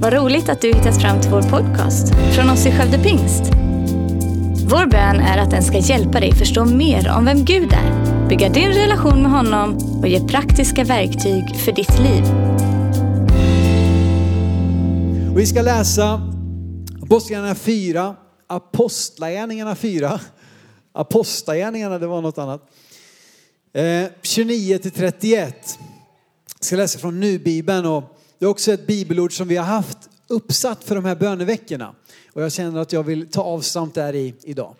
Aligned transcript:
Vad 0.00 0.12
roligt 0.12 0.48
att 0.48 0.60
du 0.60 0.68
hittat 0.68 1.00
fram 1.00 1.20
till 1.20 1.30
vår 1.30 1.42
podcast 1.42 2.14
från 2.34 2.50
oss 2.50 2.66
i 2.66 2.70
Skövde 2.70 2.98
Pingst. 2.98 3.42
Vår 4.70 4.86
bön 4.86 5.20
är 5.20 5.38
att 5.38 5.50
den 5.50 5.62
ska 5.62 5.78
hjälpa 5.78 6.20
dig 6.20 6.34
förstå 6.34 6.64
mer 6.64 7.10
om 7.16 7.24
vem 7.24 7.44
Gud 7.44 7.72
är, 7.72 8.28
bygga 8.28 8.48
din 8.48 8.68
relation 8.68 9.22
med 9.22 9.30
honom 9.30 9.76
och 10.00 10.08
ge 10.08 10.20
praktiska 10.28 10.84
verktyg 10.84 11.56
för 11.56 11.72
ditt 11.72 11.98
liv. 11.98 12.24
Vi 15.36 15.46
ska 15.46 15.62
läsa 15.62 16.20
Apostlagärningarna 17.02 17.54
4, 17.54 18.16
Apostlagärningarna 18.46 19.74
4, 19.74 20.20
Apostlagärningarna 20.92 21.98
det 21.98 22.06
var 22.06 22.22
något 22.22 22.38
annat. 22.38 22.62
Eh, 23.74 24.10
29 24.22 24.78
till 24.78 24.90
31. 24.90 25.78
Jag 26.58 26.64
ska 26.64 26.76
läsa 26.76 26.98
från 26.98 27.20
Nu-bibeln 27.20 27.86
och 27.86 28.17
det 28.38 28.44
är 28.44 28.48
också 28.48 28.72
ett 28.72 28.86
bibelord 28.86 29.36
som 29.36 29.48
vi 29.48 29.56
har 29.56 29.64
haft 29.64 29.98
uppsatt 30.28 30.84
för 30.84 30.94
de 30.94 31.04
här 31.04 31.14
böneveckorna. 31.14 31.94
Och 32.32 32.42
jag 32.42 32.52
känner 32.52 32.80
att 32.80 32.92
jag 32.92 33.02
vill 33.02 33.28
ta 33.28 33.42
avstamp 33.42 33.94
där 33.94 34.14
i 34.14 34.34
idag. 34.42 34.74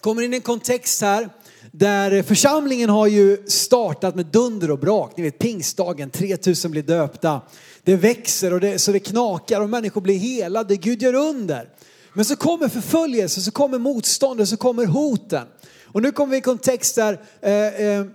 Kommer 0.00 0.22
in 0.22 0.32
i 0.32 0.36
en 0.36 0.42
kontext 0.42 1.00
här 1.00 1.30
där 1.70 2.22
församlingen 2.22 2.90
har 2.90 3.06
ju 3.06 3.46
startat 3.46 4.14
med 4.14 4.26
dunder 4.26 4.70
och 4.70 4.78
brak. 4.78 5.16
Ni 5.16 5.22
vet 5.22 5.38
pingstdagen, 5.38 6.10
3000 6.10 6.70
blir 6.70 6.82
döpta. 6.82 7.40
Det 7.82 7.96
växer 7.96 8.52
och 8.52 8.60
det, 8.60 8.78
så 8.78 8.92
det 8.92 9.00
knakar 9.00 9.60
och 9.60 9.70
människor 9.70 10.00
blir 10.00 10.18
helade. 10.18 10.76
Gud 10.76 11.02
gör 11.02 11.14
under. 11.14 11.68
Men 12.12 12.24
så 12.24 12.36
kommer 12.36 12.68
förföljelse, 12.68 13.40
så 13.40 13.50
kommer 13.50 13.78
motståndet, 13.78 14.48
så 14.48 14.56
kommer 14.56 14.86
hoten. 14.86 15.46
Och 15.84 16.02
nu 16.02 16.12
kommer 16.12 16.30
vi 16.30 16.36
i 16.36 16.40
kontext 16.40 16.94
där 16.94 17.20
eh, 17.40 17.86
eh, 17.86 18.06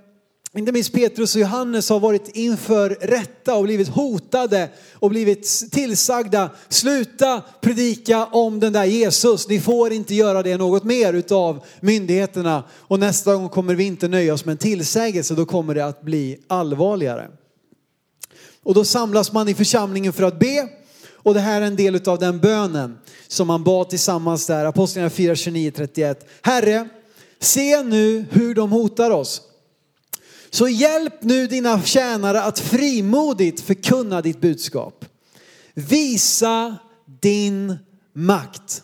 inte 0.54 0.72
minst 0.72 0.94
Petrus 0.94 1.36
och 1.36 1.42
Johannes 1.42 1.90
har 1.90 2.00
varit 2.00 2.30
inför 2.36 2.90
rätta 2.90 3.56
och 3.56 3.64
blivit 3.64 3.88
hotade 3.88 4.70
och 4.94 5.10
blivit 5.10 5.72
tillsagda. 5.72 6.50
Sluta 6.70 7.42
predika 7.62 8.26
om 8.26 8.60
den 8.60 8.74
där 8.74 8.86
Jesus. 8.86 9.48
Ni 9.48 9.60
får 9.60 9.94
inte 9.94 10.16
göra 10.16 10.44
det 10.44 10.58
något 10.58 10.84
mer 10.84 11.14
utav 11.14 11.66
myndigheterna. 11.80 12.64
Och 12.72 13.00
nästa 13.00 13.36
gång 13.36 13.50
kommer 13.50 13.76
vi 13.76 13.84
inte 13.84 14.08
nöja 14.08 14.34
oss 14.34 14.46
med 14.46 14.52
en 14.52 14.58
tillsägelse. 14.58 15.34
Då 15.34 15.46
kommer 15.46 15.76
det 15.76 15.86
att 15.86 16.02
bli 16.02 16.40
allvarligare. 16.48 17.28
Och 18.64 18.74
då 18.74 18.86
samlas 18.86 19.32
man 19.32 19.48
i 19.48 19.54
församlingen 19.54 20.14
för 20.14 20.24
att 20.24 20.40
be. 20.40 20.70
Och 21.14 21.34
det 21.34 21.40
här 21.40 21.62
är 21.62 21.66
en 21.66 21.76
del 21.76 22.10
av 22.10 22.20
den 22.20 22.40
bönen 22.40 22.98
som 23.28 23.48
man 23.48 23.64
bad 23.64 23.90
tillsammans 23.90 24.48
där. 24.48 24.66
Apostlagärningarna 24.66 25.16
4, 25.16 25.36
29, 25.36 25.72
31. 25.76 26.30
Herre, 26.42 26.90
se 27.40 27.84
nu 27.84 28.26
hur 28.30 28.56
de 28.56 28.72
hotar 28.72 29.12
oss. 29.12 29.42
Så 30.50 30.68
hjälp 30.68 31.14
nu 31.22 31.48
dina 31.48 31.82
tjänare 31.82 32.42
att 32.42 32.60
frimodigt 32.60 33.62
förkunna 33.62 34.22
ditt 34.22 34.42
budskap. 34.42 35.06
Visa 35.74 36.78
din 37.22 37.76
makt 38.14 38.84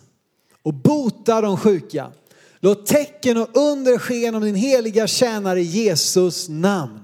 och 0.64 0.74
bota 0.74 1.42
de 1.42 1.58
sjuka. 1.58 2.12
Låt 2.60 2.86
tecken 2.86 3.38
och 3.38 3.50
under 3.54 3.98
ske 3.98 4.16
genom 4.16 4.44
din 4.44 4.56
heliga 4.56 5.08
tjänare 5.08 5.62
Jesus 5.62 6.50
namn. 6.50 7.00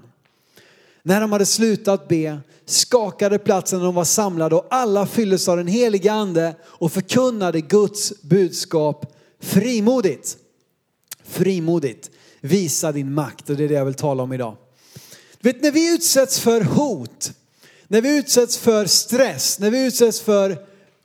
När 1.03 1.21
de 1.21 1.31
hade 1.31 1.45
slutat 1.45 2.07
be 2.07 2.39
skakade 2.69 3.39
platsen 3.39 3.79
när 3.79 3.85
de 3.85 3.95
var 3.95 4.03
samlade 4.03 4.55
och 4.55 4.67
alla 4.69 5.05
fylldes 5.05 5.47
av 5.47 5.57
den 5.57 5.67
heliga 5.67 6.13
ande 6.13 6.55
och 6.63 6.91
förkunnade 6.91 7.61
Guds 7.61 8.21
budskap 8.21 9.15
frimodigt. 9.39 10.37
Frimodigt. 11.23 12.11
Visa 12.41 12.91
din 12.91 13.13
makt 13.13 13.49
och 13.49 13.55
det 13.55 13.63
är 13.63 13.67
det 13.67 13.73
jag 13.73 13.85
vill 13.85 13.93
tala 13.93 14.23
om 14.23 14.33
idag. 14.33 14.57
Du 15.41 15.51
vet 15.51 15.63
när 15.63 15.71
vi 15.71 15.93
utsätts 15.93 16.39
för 16.39 16.61
hot, 16.61 17.31
när 17.87 18.01
vi 18.01 18.17
utsätts 18.17 18.57
för 18.57 18.85
stress, 18.85 19.59
när 19.59 19.71
vi 19.71 19.85
utsätts 19.85 20.21
för 20.21 20.57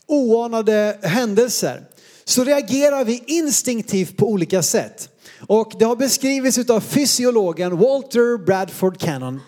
oanade 0.07 0.99
händelser 1.03 1.83
så 2.25 2.45
reagerar 2.45 3.05
vi 3.05 3.23
instinktivt 3.27 4.17
på 4.17 4.29
olika 4.29 4.63
sätt. 4.63 5.09
Och 5.47 5.73
det 5.79 5.85
har 5.85 5.97
beskrivits 5.97 6.71
av 6.71 6.81
fysiologen 6.81 7.79
Walter 7.79 8.45
Bradford 8.45 8.99
Cannon 8.99 9.41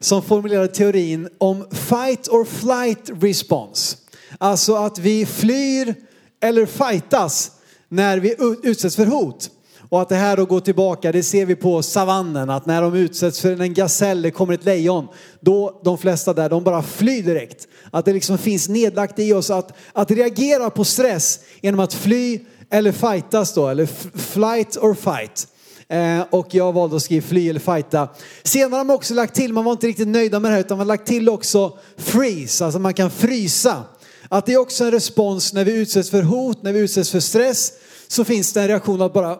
som 0.00 0.22
formulerade 0.22 0.68
teorin 0.68 1.28
om 1.38 1.66
fight 1.70 2.28
or 2.28 2.44
flight 2.44 3.10
response. 3.22 3.96
Alltså 4.38 4.74
att 4.74 4.98
vi 4.98 5.26
flyr 5.26 5.94
eller 6.40 6.66
fightas 6.66 7.50
när 7.88 8.18
vi 8.18 8.36
utsätts 8.62 8.96
för 8.96 9.06
hot. 9.06 9.50
Och 9.90 10.02
att 10.02 10.08
det 10.08 10.14
här 10.14 10.36
då 10.36 10.44
går 10.44 10.60
tillbaka, 10.60 11.12
det 11.12 11.22
ser 11.22 11.46
vi 11.46 11.56
på 11.56 11.82
savannen, 11.82 12.50
att 12.50 12.66
när 12.66 12.82
de 12.82 12.94
utsätts 12.94 13.40
för 13.40 13.60
en 13.60 13.74
gasell, 13.74 14.22
det 14.22 14.30
kommer 14.30 14.54
ett 14.54 14.64
lejon, 14.64 15.08
då 15.40 15.80
de 15.84 15.98
flesta 15.98 16.32
där, 16.32 16.48
de 16.48 16.64
bara 16.64 16.82
flyr 16.82 17.22
direkt. 17.22 17.68
Att 17.90 18.04
det 18.04 18.12
liksom 18.12 18.38
finns 18.38 18.68
nedlagt 18.68 19.18
i 19.18 19.32
oss 19.32 19.50
att, 19.50 19.72
att 19.92 20.10
reagera 20.10 20.70
på 20.70 20.84
stress 20.84 21.40
genom 21.60 21.80
att 21.80 21.94
fly 21.94 22.40
eller 22.70 22.92
fightas 22.92 23.54
då, 23.54 23.68
eller 23.68 23.86
flight 24.18 24.76
or 24.76 24.94
fight. 24.94 25.48
Eh, 25.88 26.24
och 26.30 26.54
jag 26.54 26.72
valde 26.72 26.96
att 26.96 27.02
skriva 27.02 27.26
fly 27.26 27.48
eller 27.48 27.60
fighta. 27.60 28.08
Senare 28.42 28.78
har 28.78 28.84
man 28.84 28.96
också 28.96 29.14
lagt 29.14 29.34
till, 29.34 29.52
man 29.52 29.64
var 29.64 29.72
inte 29.72 29.86
riktigt 29.86 30.08
nöjda 30.08 30.40
med 30.40 30.50
det 30.50 30.54
här, 30.54 30.60
utan 30.60 30.78
man 30.78 30.86
har 30.86 30.94
lagt 30.94 31.06
till 31.06 31.28
också 31.28 31.78
freeze, 31.96 32.64
alltså 32.64 32.80
man 32.80 32.94
kan 32.94 33.10
frysa. 33.10 33.82
Att 34.28 34.46
det 34.46 34.52
är 34.52 34.58
också 34.58 34.84
en 34.84 34.90
respons 34.90 35.52
när 35.52 35.64
vi 35.64 35.72
utsätts 35.72 36.10
för 36.10 36.22
hot, 36.22 36.62
när 36.62 36.72
vi 36.72 36.80
utsätts 36.80 37.10
för 37.10 37.20
stress, 37.20 37.72
så 38.08 38.24
finns 38.24 38.52
det 38.52 38.60
en 38.60 38.68
reaktion 38.68 39.02
att 39.02 39.12
bara 39.12 39.36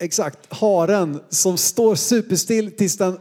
Exakt, 0.00 0.38
haren 0.52 1.20
som 1.28 1.56
står 1.56 1.94
superstill 1.94 2.70
tills 2.76 2.96
den 2.96 3.12
uh, 3.12 3.18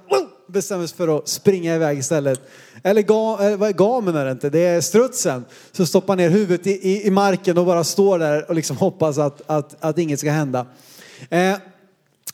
bestämmer 0.48 0.88
sig 0.88 0.98
för 0.98 1.18
att 1.18 1.28
springa 1.28 1.76
iväg 1.76 1.98
istället. 1.98 2.42
Eller 2.84 3.02
ga, 3.02 3.50
eh, 3.50 3.70
gamen 3.70 4.16
är 4.16 4.26
det 4.26 4.32
inte, 4.32 4.50
det 4.50 4.60
är 4.60 4.82
strutsen 4.82 5.46
som 5.72 5.88
stoppar 5.88 6.16
ner 6.16 6.30
huvudet 6.30 6.68
i, 6.68 6.72
i, 6.72 7.08
i, 7.08 7.12
marken 7.12 7.58
och 7.58 7.66
bara 7.66 7.84
står 7.84 8.20
där 8.20 8.50
och 8.50 8.56
liksom 8.56 8.78
hoppas 8.78 9.18
att, 9.18 9.42
att, 9.46 9.76
att 9.80 9.98
inget 9.98 10.20
ska 10.20 10.32
hända. 10.32 10.66
Eh, 11.30 11.56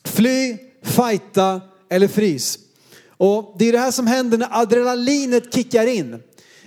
fly, 0.03 0.57
fighta 0.83 1.61
eller 1.89 2.07
frys. 2.07 2.59
Och 3.07 3.55
det 3.59 3.65
är 3.67 3.71
det 3.71 3.79
här 3.79 3.91
som 3.91 4.07
händer 4.07 4.37
när 4.37 4.61
adrenalinet 4.61 5.53
kickar 5.53 5.87
in. 5.87 6.13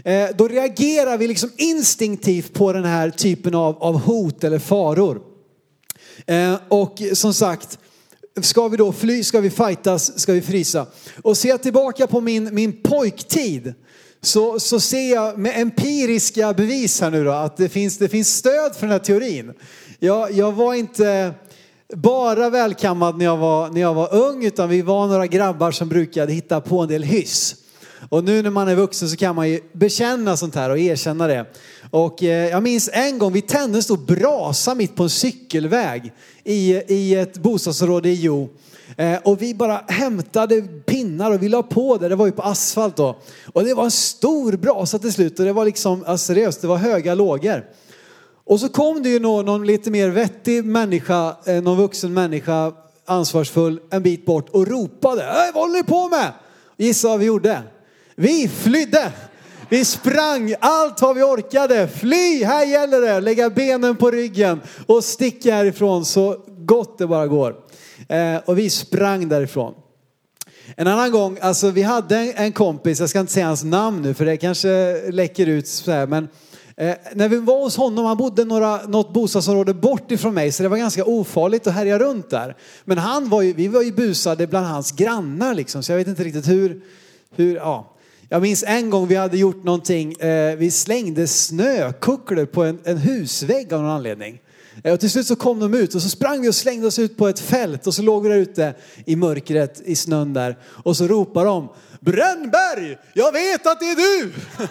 Eh, 0.05 0.29
då 0.37 0.49
reagerar 0.49 1.19
vi 1.19 1.29
liksom 1.29 1.51
instinktivt 1.57 2.55
på 2.55 2.73
den 2.73 2.85
här 2.85 3.11
typen 3.11 3.55
av, 3.55 3.83
av 3.83 4.01
hot 4.01 4.45
eller 4.45 4.59
faror. 4.59 5.21
Eh, 6.27 6.55
och 6.69 7.03
som 7.13 7.35
sagt, 7.35 7.79
ska 8.41 8.69
vi 8.69 8.77
då 8.77 8.93
fly, 8.93 9.25
ska 9.25 9.41
vi 9.41 9.51
fightas, 9.51 10.19
ska 10.19 10.33
vi 10.33 10.43
frysa? 10.43 10.87
Och 11.23 11.37
ser 11.37 11.49
jag 11.49 11.63
tillbaka 11.63 12.07
på 12.07 12.21
min, 12.21 12.55
min 12.55 12.83
pojktid 12.83 13.75
så, 14.21 14.61
så 14.61 14.81
ser 14.81 15.15
jag 15.15 15.39
med 15.39 15.61
empiriska 15.61 16.53
bevis 16.53 17.01
här 17.01 17.11
nu 17.11 17.25
då 17.25 17.31
att 17.31 17.57
det 17.57 17.69
finns, 17.69 17.99
det 17.99 18.09
finns 18.09 18.37
stöd 18.37 18.75
för 18.75 18.81
den 18.81 18.91
här 18.91 18.99
teorin. 18.99 19.53
Jag, 19.99 20.33
jag 20.33 20.53
var 20.53 20.75
inte 20.75 21.35
bara 21.95 22.51
välkammad 22.51 23.19
när 23.19 23.25
jag, 23.25 23.37
var, 23.37 23.71
när 23.71 23.81
jag 23.81 23.95
var 23.95 24.15
ung 24.15 24.45
utan 24.45 24.69
vi 24.69 24.83
var 24.83 25.07
några 25.07 25.27
grabbar 25.27 25.71
som 25.71 25.89
brukade 25.89 26.33
hitta 26.33 26.61
på 26.61 26.81
en 26.81 26.89
del 26.89 27.03
hyss. 27.03 27.55
Och 28.09 28.25
nu 28.25 28.43
när 28.43 28.51
man 28.51 28.69
är 28.69 28.75
vuxen 28.75 29.09
så 29.09 29.17
kan 29.17 29.37
man 29.37 29.49
ju 29.49 29.61
bekänna 29.73 30.37
sånt 30.37 30.55
här 30.55 30.71
och 30.71 30.79
erkänna 30.79 31.27
det. 31.27 31.47
Och 31.91 32.23
eh, 32.23 32.51
jag 32.51 32.63
minns 32.63 32.91
en 32.93 33.19
gång, 33.19 33.33
vi 33.33 33.43
tände 33.43 33.79
en 33.79 33.83
stor 33.83 33.97
brasa 33.97 34.75
mitt 34.75 34.97
på 34.97 35.03
en 35.03 35.11
cykelväg 35.11 36.13
i, 36.45 36.75
i 36.95 37.15
ett 37.15 37.39
bostadsområde 37.39 38.09
i 38.09 38.15
Jo. 38.15 38.49
Eh, 38.97 39.19
och 39.25 39.43
vi 39.43 39.55
bara 39.55 39.83
hämtade 39.89 40.63
pinnar 40.63 41.31
och 41.31 41.43
vi 41.43 41.49
la 41.49 41.63
på 41.63 41.97
det, 41.97 42.09
det 42.09 42.17
var 42.17 42.27
ju 42.27 42.33
på 42.33 42.43
asfalt 42.43 42.97
då. 42.97 43.17
Och 43.53 43.65
det 43.65 43.75
var 43.75 43.85
en 43.85 43.91
stor 43.91 44.53
brasa 44.53 44.99
till 44.99 45.13
slut 45.13 45.39
och 45.39 45.45
det 45.45 45.53
var 45.53 45.65
liksom, 45.65 46.05
ja, 46.07 46.19
seriöst, 46.19 46.61
det 46.61 46.67
var 46.67 46.77
höga 46.77 47.15
lågor. 47.15 47.65
Och 48.45 48.61
så 48.61 48.69
kom 48.69 49.03
det 49.03 49.09
ju 49.09 49.21
någon, 49.21 49.45
någon 49.45 49.67
lite 49.67 49.91
mer 49.91 50.09
vettig 50.09 50.65
människa, 50.65 51.37
eh, 51.47 51.63
någon 51.63 51.77
vuxen 51.77 52.15
människa, 52.15 52.73
ansvarsfull, 53.05 53.81
en 53.91 54.03
bit 54.03 54.27
bort 54.27 54.49
och 54.49 54.69
ropade, 54.69 55.23
äh, 55.23 55.55
vad 55.55 55.63
håller 55.63 55.75
ni 55.75 55.83
på 55.83 56.09
med? 56.09 56.33
Gissa 56.77 57.09
vad 57.09 57.19
vi 57.19 57.27
gjorde? 57.27 57.63
Vi 58.19 58.49
flydde. 58.49 59.13
Vi 59.69 59.85
sprang 59.85 60.55
allt 60.61 61.03
vad 61.03 61.17
vi 61.17 61.23
orkade. 61.23 61.89
Fly, 61.89 62.45
här 62.45 62.67
gäller 62.67 63.01
det. 63.01 63.21
Lägga 63.21 63.51
benen 63.51 63.97
på 63.97 64.11
ryggen 64.11 64.61
och 64.87 65.05
sticka 65.05 65.55
härifrån 65.55 66.05
så 66.05 66.37
gott 66.59 66.99
det 66.99 67.07
bara 67.07 67.27
går. 67.27 67.57
Eh, 68.09 68.37
och 68.45 68.59
vi 68.59 68.71
sprang 68.71 69.29
därifrån. 69.29 69.75
En 70.77 70.87
annan 70.87 71.11
gång, 71.11 71.39
alltså 71.41 71.71
vi 71.71 71.83
hade 71.83 72.17
en 72.17 72.53
kompis, 72.53 73.01
jag 73.01 73.09
ska 73.09 73.21
inte 73.21 73.33
säga 73.33 73.47
hans 73.47 73.65
namn 73.65 74.03
nu 74.03 74.15
för 74.15 74.25
det 74.25 74.37
kanske 74.37 75.03
läcker 75.11 75.47
ut 75.47 75.69
så 75.69 75.91
här, 75.91 76.07
men 76.07 76.29
eh, 76.77 76.95
när 77.15 77.29
vi 77.29 77.37
var 77.37 77.63
hos 77.63 77.77
honom, 77.77 78.05
han 78.05 78.17
bodde 78.17 78.45
några, 78.45 78.77
något 78.87 79.13
bostadsområde 79.13 79.75
bort 79.75 80.11
ifrån 80.11 80.35
mig 80.35 80.53
så 80.53 80.63
det 80.63 80.69
var 80.69 80.77
ganska 80.77 81.05
ofarligt 81.05 81.67
att 81.67 81.75
härja 81.75 81.99
runt 81.99 82.31
där. 82.31 82.57
Men 82.85 82.99
han 82.99 83.29
var 83.29 83.43
ju, 83.43 83.53
vi 83.53 83.69
var 83.69 83.83
ju 83.83 83.93
busade 83.93 84.47
bland 84.47 84.67
hans 84.67 84.93
grannar 84.93 85.55
liksom 85.55 85.83
så 85.83 85.93
jag 85.93 85.97
vet 85.97 86.09
inte 86.09 86.25
riktigt 86.25 86.49
hur, 86.49 86.83
hur 87.37 87.57
ja, 87.57 87.96
jag 88.29 88.43
minns 88.43 88.65
en 88.67 88.91
gång 88.91 89.07
vi 89.07 89.15
hade 89.15 89.39
gjort 89.39 89.65
någonting, 89.65 90.13
eh, 90.13 90.57
vi 90.57 90.71
slängde 90.71 91.27
snökucklor 91.27 92.47
på 92.47 92.65
en, 92.65 92.79
en 92.85 92.99
husvägg 92.99 93.73
av 93.73 93.83
någon 93.83 93.91
anledning. 93.91 94.41
Eh, 94.85 94.93
Och 94.93 95.01
till 95.01 95.11
slut 95.11 95.27
så 95.27 95.37
kom 95.37 95.61
de 95.61 95.75
ut 95.75 95.95
och 95.95 96.03
så 96.03 96.09
sprang 96.09 96.41
vi 96.41 96.49
och 96.49 96.55
slängde 96.55 96.87
oss 96.87 96.99
ut 96.99 97.17
på 97.17 97.29
ett 97.29 97.41
fält 97.41 97.87
och 97.87 97.95
så 97.95 98.03
låg 98.03 98.23
vi 98.23 98.29
där 98.29 98.37
ute 98.37 98.75
i 99.05 99.17
mörkret, 99.17 99.83
i 99.85 99.97
snön 99.97 100.33
där. 100.33 100.59
Och 100.65 100.97
så 100.97 101.07
ropar 101.07 101.45
de, 101.45 101.69
Brännberg, 102.01 102.97
jag 103.15 103.33
vet 103.33 103.67
att 103.67 103.81
det 103.81 103.87
är 103.87 103.97
du! 103.97 104.33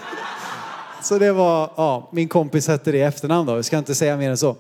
Så 1.03 1.17
det 1.19 1.31
var, 1.31 1.71
ja, 1.77 2.09
min 2.13 2.27
kompis 2.27 2.67
hette 2.67 2.91
det 2.91 2.97
i 2.97 3.01
efternamn 3.01 3.47
då, 3.47 3.55
jag 3.55 3.65
ska 3.65 3.77
inte 3.77 3.95
säga 3.95 4.17
mer 4.17 4.29
än 4.29 4.37
så. 4.37 4.55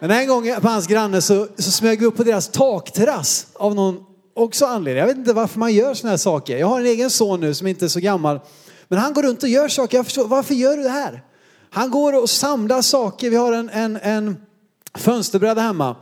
Men 0.00 0.10
en 0.10 0.28
gång 0.28 0.54
på 0.60 0.68
hans 0.68 0.86
granne 0.86 1.22
så, 1.22 1.48
så 1.56 1.70
smög 1.70 2.00
vi 2.00 2.06
upp 2.06 2.16
på 2.16 2.24
deras 2.24 2.48
takterrass 2.48 3.46
av 3.54 3.74
någon 3.74 4.04
också 4.34 4.66
anledning. 4.66 5.00
Jag 5.00 5.06
vet 5.06 5.16
inte 5.16 5.32
varför 5.32 5.58
man 5.58 5.72
gör 5.72 5.94
sådana 5.94 6.10
här 6.10 6.16
saker. 6.16 6.58
Jag 6.58 6.66
har 6.66 6.80
en 6.80 6.86
egen 6.86 7.10
son 7.10 7.40
nu 7.40 7.54
som 7.54 7.66
inte 7.66 7.84
är 7.84 7.88
så 7.88 8.00
gammal. 8.00 8.40
Men 8.88 8.98
han 8.98 9.12
går 9.12 9.22
runt 9.22 9.42
och 9.42 9.48
gör 9.48 9.68
saker. 9.68 9.96
Jag 9.96 10.04
förstår, 10.04 10.26
varför 10.26 10.54
gör 10.54 10.76
du 10.76 10.82
det 10.82 10.88
här? 10.88 11.22
Han 11.70 11.90
går 11.90 12.22
och 12.22 12.30
samlar 12.30 12.82
saker. 12.82 13.30
Vi 13.30 13.36
har 13.36 13.52
en, 13.52 13.70
en, 13.70 13.96
en 13.96 14.36
fönsterbräda 14.94 15.60
hemma. 15.60 15.96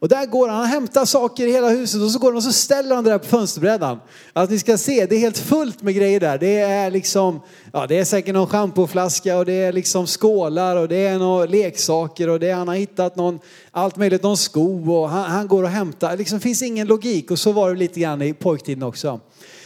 Och 0.00 0.08
där 0.08 0.26
går 0.26 0.48
han, 0.48 0.58
han 0.58 0.66
hämtar 0.66 1.04
saker 1.04 1.46
i 1.46 1.52
hela 1.52 1.68
huset 1.68 2.02
och 2.02 2.10
så 2.10 2.18
går 2.18 2.28
han 2.28 2.36
och 2.36 2.42
så 2.42 2.52
ställer 2.52 2.94
han 2.94 3.04
det 3.04 3.10
där 3.10 3.18
på 3.18 3.26
fönsterbrädan. 3.26 4.00
Att 4.32 4.50
ni 4.50 4.58
ska 4.58 4.78
se, 4.78 5.06
det 5.06 5.16
är 5.16 5.20
helt 5.20 5.38
fullt 5.38 5.82
med 5.82 5.94
grejer 5.94 6.20
där. 6.20 6.38
Det 6.38 6.58
är 6.58 6.90
liksom, 6.90 7.40
ja 7.72 7.86
det 7.86 7.98
är 7.98 8.04
säkert 8.04 8.34
någon 8.34 8.46
schampoflaska 8.46 9.38
och 9.38 9.44
det 9.44 9.52
är 9.52 9.72
liksom 9.72 10.06
skålar 10.06 10.76
och 10.76 10.88
det 10.88 10.96
är 11.06 11.18
några 11.18 11.46
leksaker 11.46 12.28
och 12.28 12.40
det 12.40 12.48
är, 12.50 12.54
han 12.54 12.68
har 12.68 12.74
hittat 12.74 13.16
någon, 13.16 13.38
allt 13.70 13.96
möjligt, 13.96 14.22
någon 14.22 14.36
sko 14.36 14.92
och 14.92 15.08
han, 15.08 15.30
han 15.30 15.48
går 15.48 15.62
och 15.62 15.68
hämtar. 15.68 16.10
Det 16.10 16.16
liksom 16.16 16.40
finns 16.40 16.62
ingen 16.62 16.86
logik 16.86 17.30
och 17.30 17.38
så 17.38 17.52
var 17.52 17.70
det 17.70 17.76
lite 17.78 18.00
grann 18.00 18.22
i 18.22 18.34
pojktiden 18.34 18.82
också. 18.82 19.20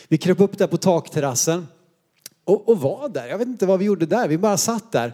Vi 0.08 0.18
kröp 0.18 0.40
upp 0.40 0.58
där 0.58 0.66
på 0.66 0.76
takterrassen 0.76 1.66
och, 2.44 2.68
och 2.68 2.80
var 2.80 3.08
där. 3.08 3.26
Jag 3.26 3.38
vet 3.38 3.48
inte 3.48 3.66
vad 3.66 3.78
vi 3.78 3.84
gjorde 3.84 4.06
där, 4.06 4.28
vi 4.28 4.38
bara 4.38 4.56
satt 4.56 4.92
där. 4.92 5.12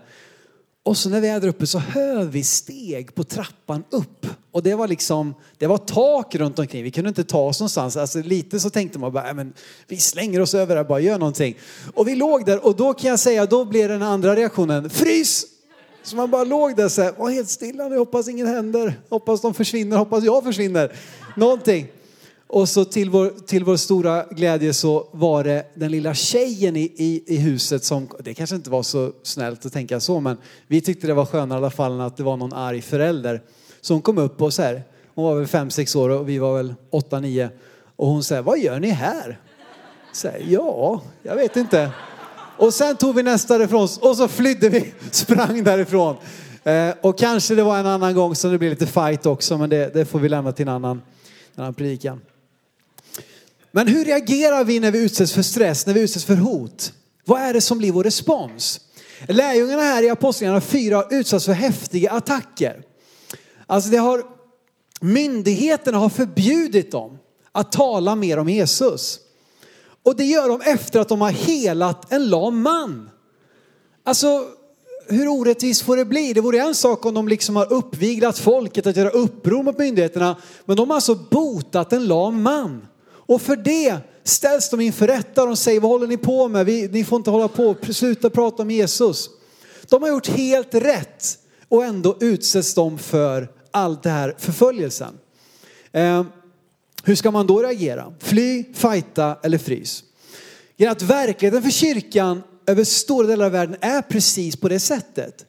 Och 0.86 0.96
så 0.96 1.08
när 1.08 1.20
vi 1.20 1.28
är 1.28 1.40
där 1.40 1.48
uppe 1.48 1.66
så 1.66 1.78
hör 1.78 2.24
vi 2.24 2.42
steg 2.42 3.14
på 3.14 3.24
trappan 3.24 3.84
upp. 3.90 4.26
Och 4.50 4.62
det 4.62 4.74
var 4.74 4.88
liksom, 4.88 5.34
det 5.58 5.66
var 5.66 5.78
tak 5.78 6.34
runt 6.34 6.58
omkring. 6.58 6.82
Vi 6.82 6.90
kunde 6.90 7.08
inte 7.08 7.24
ta 7.24 7.40
oss 7.40 7.60
någonstans. 7.60 7.96
Alltså 7.96 8.22
lite 8.22 8.60
så 8.60 8.70
tänkte 8.70 8.98
man 8.98 9.12
bara, 9.12 9.28
äh, 9.28 9.34
men 9.34 9.52
vi 9.88 9.96
slänger 9.96 10.40
oss 10.40 10.54
över 10.54 10.76
här, 10.76 10.84
bara 10.84 11.00
gör 11.00 11.18
någonting. 11.18 11.56
Och 11.94 12.08
vi 12.08 12.14
låg 12.14 12.46
där 12.46 12.66
och 12.66 12.76
då 12.76 12.94
kan 12.94 13.10
jag 13.10 13.18
säga, 13.18 13.46
då 13.46 13.64
blev 13.64 13.88
den 13.88 14.02
andra 14.02 14.36
reaktionen, 14.36 14.90
frys! 14.90 15.46
Så 16.02 16.16
man 16.16 16.30
bara 16.30 16.44
låg 16.44 16.76
där 16.76 16.88
så 16.88 17.02
här, 17.02 17.12
var 17.12 17.30
helt 17.30 17.48
stilla 17.48 17.88
nu, 17.88 17.98
hoppas 17.98 18.28
inget 18.28 18.48
händer. 18.48 19.00
Hoppas 19.08 19.40
de 19.40 19.54
försvinner, 19.54 19.96
hoppas 19.96 20.24
jag 20.24 20.44
försvinner. 20.44 20.92
Någonting. 21.36 21.86
Och 22.46 22.68
så 22.68 22.84
till 22.84 23.10
vår, 23.10 23.32
till 23.46 23.64
vår 23.64 23.76
stora 23.76 24.24
glädje 24.30 24.74
så 24.74 25.08
var 25.12 25.44
det 25.44 25.66
den 25.74 25.90
lilla 25.90 26.14
tjejen 26.14 26.76
i, 26.76 26.92
i, 26.96 27.22
i 27.26 27.36
huset 27.36 27.84
som, 27.84 28.08
det 28.18 28.34
kanske 28.34 28.56
inte 28.56 28.70
var 28.70 28.82
så 28.82 29.12
snällt 29.22 29.66
att 29.66 29.72
tänka 29.72 30.00
så, 30.00 30.20
men 30.20 30.36
vi 30.66 30.80
tyckte 30.80 31.06
det 31.06 31.14
var 31.14 31.26
skönare 31.26 31.58
i 31.58 31.60
alla 31.60 31.70
fall 31.70 31.92
än 31.92 32.00
att 32.00 32.16
det 32.16 32.22
var 32.22 32.36
någon 32.36 32.52
arg 32.52 32.82
förälder. 32.82 33.42
Så 33.80 33.94
hon 33.94 34.02
kom 34.02 34.18
upp 34.18 34.42
och 34.42 34.54
så 34.54 34.62
här, 34.62 34.82
hon 35.14 35.24
var 35.24 35.34
väl 35.34 35.46
fem 35.46 35.70
sex 35.70 35.96
år 35.96 36.08
och 36.08 36.28
vi 36.28 36.38
var 36.38 36.56
väl 36.56 36.74
åtta 36.90 37.20
nio 37.20 37.50
Och 37.96 38.06
hon 38.06 38.24
säger, 38.24 38.42
vad 38.42 38.58
gör 38.58 38.80
ni 38.80 38.88
här? 38.88 39.40
Så 40.12 40.28
här, 40.28 40.42
ja, 40.48 41.02
jag 41.22 41.36
vet 41.36 41.56
inte. 41.56 41.90
Och 42.58 42.74
sen 42.74 42.96
tog 42.96 43.14
vi 43.14 43.22
nästa 43.22 43.58
därifrån 43.58 43.88
och 44.00 44.16
så 44.16 44.28
flydde 44.28 44.68
vi, 44.68 44.92
sprang 45.10 45.64
därifrån. 45.64 46.16
Eh, 46.64 46.94
och 47.00 47.18
kanske 47.18 47.54
det 47.54 47.62
var 47.62 47.78
en 47.78 47.86
annan 47.86 48.14
gång 48.14 48.34
som 48.34 48.52
det 48.52 48.58
blev 48.58 48.70
lite 48.70 48.86
fight 48.86 49.26
också, 49.26 49.58
men 49.58 49.70
det, 49.70 49.94
det 49.94 50.04
får 50.04 50.18
vi 50.18 50.28
lämna 50.28 50.52
till 50.52 50.68
en 50.68 50.74
annan, 50.74 51.02
en 51.54 51.62
annan 51.62 51.74
predikan. 51.74 52.20
Men 53.76 53.88
hur 53.88 54.04
reagerar 54.04 54.64
vi 54.64 54.80
när 54.80 54.90
vi 54.90 54.98
utsätts 54.98 55.32
för 55.32 55.42
stress, 55.42 55.86
när 55.86 55.94
vi 55.94 56.00
utsätts 56.00 56.24
för 56.24 56.36
hot? 56.36 56.92
Vad 57.24 57.40
är 57.40 57.52
det 57.52 57.60
som 57.60 57.78
blir 57.78 57.92
vår 57.92 58.04
respons? 58.04 58.80
Lärjungarna 59.28 59.82
här 59.82 60.02
i 60.02 60.10
Apostlagärningarna 60.10 60.60
4 60.60 60.96
har 60.96 61.14
utsatts 61.14 61.44
för 61.44 61.52
häftiga 61.52 62.10
attacker. 62.10 62.82
Alltså 63.66 63.90
det 63.90 63.96
har, 63.96 64.22
myndigheterna 65.00 65.98
har 65.98 66.08
förbjudit 66.08 66.92
dem 66.92 67.18
att 67.52 67.72
tala 67.72 68.14
mer 68.14 68.38
om 68.38 68.48
Jesus. 68.48 69.18
Och 70.02 70.16
det 70.16 70.24
gör 70.24 70.48
de 70.48 70.60
efter 70.60 71.00
att 71.00 71.08
de 71.08 71.20
har 71.20 71.30
helat 71.30 72.12
en 72.12 72.28
lam 72.28 72.62
man. 72.62 73.10
Alltså 74.04 74.44
hur 75.08 75.28
orättvist 75.28 75.82
får 75.82 75.96
det 75.96 76.04
bli? 76.04 76.32
Det 76.32 76.40
vore 76.40 76.58
en 76.58 76.74
sak 76.74 77.06
om 77.06 77.14
de 77.14 77.28
liksom 77.28 77.56
har 77.56 77.72
uppviglat 77.72 78.38
folket 78.38 78.86
att 78.86 78.96
göra 78.96 79.10
uppror 79.10 79.62
mot 79.62 79.78
myndigheterna. 79.78 80.36
Men 80.64 80.76
de 80.76 80.90
har 80.90 80.94
alltså 80.94 81.14
botat 81.14 81.92
en 81.92 82.06
lam 82.06 82.42
man. 82.42 82.86
Och 83.26 83.42
för 83.42 83.56
det 83.56 83.98
ställs 84.24 84.70
de 84.70 84.80
inför 84.80 85.06
rätta 85.06 85.42
och 85.42 85.48
de 85.48 85.56
säger, 85.56 85.80
vad 85.80 85.90
håller 85.90 86.06
ni 86.06 86.16
på 86.16 86.48
med? 86.48 86.66
Vi, 86.66 86.88
ni 86.88 87.04
får 87.04 87.16
inte 87.16 87.30
hålla 87.30 87.48
på, 87.48 87.76
sluta 87.90 88.30
prata 88.30 88.62
om 88.62 88.70
Jesus. 88.70 89.30
De 89.88 90.02
har 90.02 90.08
gjort 90.08 90.28
helt 90.28 90.74
rätt 90.74 91.38
och 91.68 91.84
ändå 91.84 92.16
utsätts 92.20 92.74
de 92.74 92.98
för 92.98 93.48
all 93.70 93.98
den 94.02 94.12
här 94.12 94.34
förföljelsen. 94.38 95.18
Eh, 95.92 96.24
hur 97.04 97.14
ska 97.14 97.30
man 97.30 97.46
då 97.46 97.62
reagera? 97.62 98.14
Fly, 98.18 98.64
fighta 98.74 99.38
eller 99.42 99.58
frys? 99.58 100.04
Genom 100.76 100.92
att 100.92 101.02
verkligheten 101.02 101.62
för 101.62 101.70
kyrkan 101.70 102.42
över 102.66 102.84
stora 102.84 103.26
delar 103.26 103.46
av 103.46 103.52
världen 103.52 103.76
är 103.80 104.02
precis 104.02 104.56
på 104.56 104.68
det 104.68 104.80
sättet. 104.80 105.44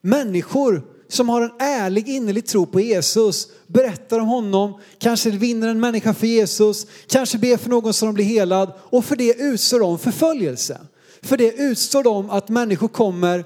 Människor 0.00 0.82
som 1.14 1.28
har 1.28 1.42
en 1.42 1.52
ärlig 1.58 2.08
innerlig 2.08 2.46
tro 2.46 2.66
på 2.66 2.80
Jesus, 2.80 3.48
berättar 3.66 4.20
om 4.20 4.26
honom, 4.26 4.80
kanske 4.98 5.30
vinner 5.30 5.68
en 5.68 5.80
människa 5.80 6.14
för 6.14 6.26
Jesus, 6.26 6.86
kanske 7.06 7.38
ber 7.38 7.56
för 7.56 7.70
någon 7.70 7.92
som 7.92 8.08
de 8.08 8.14
blir 8.14 8.24
helad 8.24 8.72
och 8.78 9.04
för 9.04 9.16
det 9.16 9.34
utstår 9.38 9.80
de 9.80 9.98
förföljelse. 9.98 10.80
För 11.22 11.36
det 11.36 11.52
utstår 11.52 12.02
de 12.02 12.30
att 12.30 12.48
människor 12.48 12.88
kommer 12.88 13.44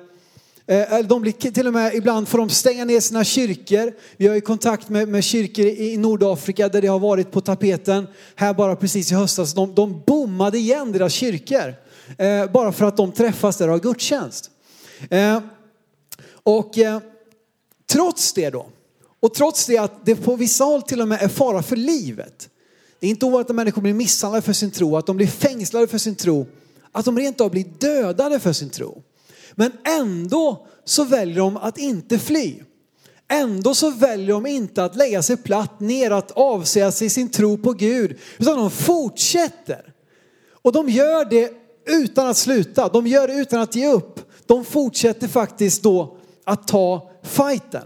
eh, 0.66 0.98
De 0.98 1.22
blir 1.22 1.32
till 1.32 1.66
och 1.66 1.72
med, 1.72 1.94
ibland 1.94 2.28
får 2.28 2.38
de 2.38 2.50
stänga 2.50 2.84
ner 2.84 3.00
sina 3.00 3.24
kyrkor. 3.24 3.92
Vi 4.16 4.26
har 4.26 4.34
ju 4.34 4.40
kontakt 4.40 4.88
med, 4.88 5.08
med 5.08 5.24
kyrkor 5.24 5.66
i 5.66 5.96
Nordafrika 5.96 6.68
där 6.68 6.82
det 6.82 6.88
har 6.88 6.98
varit 6.98 7.30
på 7.30 7.40
tapeten. 7.40 8.06
Här 8.34 8.54
bara 8.54 8.76
precis 8.76 9.12
i 9.12 9.14
höstas, 9.14 9.54
de, 9.54 9.74
de 9.74 10.02
bommade 10.06 10.58
igen 10.58 10.92
deras 10.92 11.12
kyrkor. 11.12 11.74
Eh, 12.18 12.50
bara 12.52 12.72
för 12.72 12.84
att 12.84 12.96
de 12.96 13.12
träffas 13.12 13.56
där 13.56 13.68
och 13.68 13.72
har 13.72 13.80
gudstjänst. 13.80 14.50
Eh, 15.10 15.40
och 16.42 16.78
eh, 16.78 17.00
trots 17.92 18.32
det 18.32 18.50
då, 18.50 18.66
och 19.20 19.34
trots 19.34 19.66
det 19.66 19.78
att 19.78 20.06
det 20.06 20.16
på 20.16 20.36
vissa 20.36 20.64
håll 20.64 20.82
till 20.82 21.00
och 21.00 21.08
med 21.08 21.22
är 21.22 21.28
fara 21.28 21.62
för 21.62 21.76
livet. 21.76 22.48
Det 23.00 23.06
är 23.06 23.10
inte 23.10 23.26
ovanligt 23.26 23.50
att 23.50 23.56
människor 23.56 23.82
blir 23.82 23.94
misshandlade 23.94 24.42
för 24.42 24.52
sin 24.52 24.70
tro, 24.70 24.96
att 24.96 25.06
de 25.06 25.16
blir 25.16 25.26
fängslade 25.26 25.86
för 25.86 25.98
sin 25.98 26.14
tro, 26.14 26.46
att 26.92 27.04
de 27.04 27.18
rent 27.18 27.40
av 27.40 27.50
blir 27.50 27.64
dödade 27.78 28.40
för 28.40 28.52
sin 28.52 28.70
tro. 28.70 29.02
Men 29.54 29.72
ändå 29.84 30.66
så 30.84 31.04
väljer 31.04 31.38
de 31.38 31.56
att 31.56 31.78
inte 31.78 32.18
fly. 32.18 32.54
Ändå 33.30 33.74
så 33.74 33.90
väljer 33.90 34.34
de 34.34 34.46
inte 34.46 34.84
att 34.84 34.96
lägga 34.96 35.22
sig 35.22 35.36
platt 35.36 35.80
ner, 35.80 36.10
att 36.10 36.30
avsäga 36.30 36.92
sig 36.92 37.10
sin 37.10 37.30
tro 37.30 37.58
på 37.58 37.72
Gud, 37.72 38.18
utan 38.38 38.58
de 38.58 38.70
fortsätter. 38.70 39.92
Och 40.52 40.72
de 40.72 40.88
gör 40.88 41.24
det 41.24 41.52
utan 41.86 42.28
att 42.28 42.36
sluta, 42.36 42.88
de 42.88 43.06
gör 43.06 43.28
det 43.28 43.34
utan 43.34 43.60
att 43.60 43.74
ge 43.74 43.88
upp. 43.92 44.20
De 44.46 44.64
fortsätter 44.64 45.28
faktiskt 45.28 45.82
då 45.82 46.16
att 46.44 46.68
ta 46.68 47.07
fighten. 47.28 47.84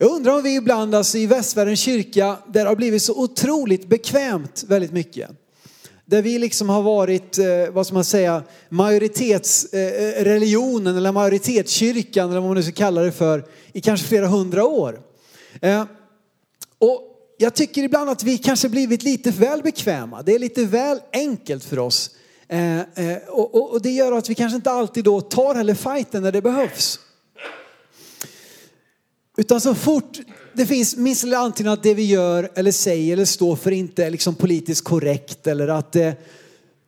Jag 0.00 0.10
undrar 0.10 0.32
om 0.32 0.42
vi 0.42 0.56
ibland 0.56 0.94
alltså 0.94 1.18
i 1.18 1.26
västvärldens 1.26 1.80
kyrka, 1.80 2.36
där 2.46 2.64
det 2.64 2.68
har 2.68 2.76
blivit 2.76 3.02
så 3.02 3.22
otroligt 3.22 3.88
bekvämt 3.88 4.64
väldigt 4.68 4.92
mycket. 4.92 5.30
Där 6.04 6.22
vi 6.22 6.38
liksom 6.38 6.68
har 6.68 6.82
varit, 6.82 7.38
eh, 7.38 7.46
vad 7.70 7.86
ska 7.86 7.94
man 7.94 8.04
säga, 8.04 8.42
majoritetsreligionen 8.68 10.86
eh, 10.86 10.92
eh, 10.92 10.98
eller 10.98 11.12
majoritetskyrkan 11.12 12.30
eller 12.30 12.40
vad 12.40 12.48
man 12.48 12.56
nu 12.56 12.62
ska 12.62 12.72
kalla 12.72 13.00
det 13.00 13.12
för 13.12 13.44
i 13.72 13.80
kanske 13.80 14.06
flera 14.06 14.26
hundra 14.26 14.64
år. 14.64 15.00
Och 16.78 17.02
jag 17.38 17.54
tycker 17.54 17.82
ibland 17.82 18.10
att 18.10 18.22
vi 18.22 18.38
kanske 18.38 18.68
blivit 18.68 19.02
lite 19.02 19.30
väl 19.30 19.62
bekväma. 19.62 20.22
Det 20.22 20.34
är 20.34 20.38
lite 20.38 20.64
väl 20.64 21.00
enkelt 21.12 21.64
för 21.64 21.78
oss. 21.78 22.10
Och 23.28 23.82
det 23.82 23.90
gör 23.90 24.12
att 24.12 24.30
vi 24.30 24.34
kanske 24.34 24.56
inte 24.56 24.70
alltid 24.70 25.04
då 25.04 25.20
tar 25.20 25.54
heller 25.54 25.74
fighten 25.74 26.22
när 26.22 26.32
det 26.32 26.42
behövs. 26.42 27.00
Utan 29.38 29.60
så 29.60 29.74
fort 29.74 30.18
det 30.52 30.66
finns 30.66 30.96
minst 30.96 31.24
eller 31.24 31.36
antingen 31.36 31.72
att 31.72 31.82
det 31.82 31.94
vi 31.94 32.04
gör 32.04 32.50
eller 32.54 32.72
säger 32.72 33.12
eller 33.12 33.24
står 33.24 33.56
för 33.56 33.70
inte 33.70 34.04
är 34.04 34.10
liksom 34.10 34.34
politiskt 34.34 34.84
korrekt 34.84 35.46
eller 35.46 35.68
att 35.68 35.96
eh, 35.96 36.12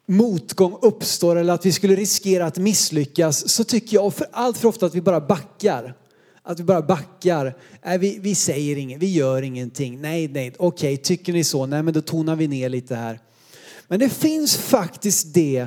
motgång 0.06 0.78
uppstår 0.82 1.36
eller 1.36 1.52
att 1.52 1.66
vi 1.66 1.72
skulle 1.72 1.96
riskera 1.96 2.46
att 2.46 2.58
misslyckas 2.58 3.48
så 3.48 3.64
tycker 3.64 3.96
jag 3.96 4.14
för 4.14 4.26
allt 4.32 4.58
för 4.58 4.68
ofta 4.68 4.86
att 4.86 4.94
vi 4.94 5.00
bara 5.00 5.20
backar. 5.20 5.94
Att 6.42 6.60
vi 6.60 6.64
bara 6.64 6.82
backar. 6.82 7.56
Nej, 7.84 7.98
vi, 7.98 8.18
vi 8.20 8.34
säger 8.34 8.76
inget, 8.76 8.98
vi 8.98 9.12
gör 9.12 9.42
ingenting. 9.42 10.00
Nej, 10.00 10.28
nej, 10.28 10.52
okej, 10.58 10.96
tycker 10.96 11.32
ni 11.32 11.44
så? 11.44 11.66
Nej, 11.66 11.82
men 11.82 11.94
då 11.94 12.00
tonar 12.00 12.36
vi 12.36 12.48
ner 12.48 12.68
lite 12.68 12.94
här. 12.94 13.20
Men 13.88 14.00
det 14.00 14.08
finns 14.08 14.56
faktiskt 14.56 15.34
det 15.34 15.66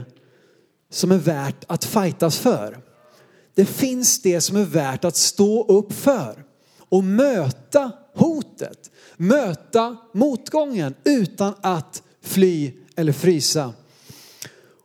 som 0.92 1.12
är 1.12 1.18
värt 1.18 1.64
att 1.68 1.86
fightas 1.86 2.38
för. 2.38 2.78
Det 3.56 3.66
finns 3.66 4.22
det 4.22 4.42
som 4.42 4.58
är 4.58 4.66
värt 4.66 5.06
att 5.06 5.16
stå 5.16 5.66
upp 5.66 5.94
för 5.94 6.44
och 6.94 7.04
möta 7.04 7.92
hotet, 8.16 8.92
möta 9.18 9.98
motgången 10.12 10.96
utan 11.04 11.54
att 11.62 12.04
fly 12.22 12.72
eller 12.96 13.14
frysa. 13.14 13.74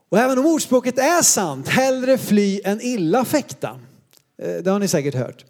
Och 0.09 0.19
även 0.19 0.39
om 0.39 0.47
ordspråket 0.47 0.99
är 0.99 1.23
sant, 1.23 1.69
hellre 1.69 2.19
fly 2.19 2.61
än 2.65 2.81
illa 2.81 3.25
fäkta. 3.25 3.81
Eh, 4.43 4.63
det 4.63 4.71
har 4.71 4.79
ni 4.79 4.89
säkert 4.89 5.15
hört. 5.15 5.45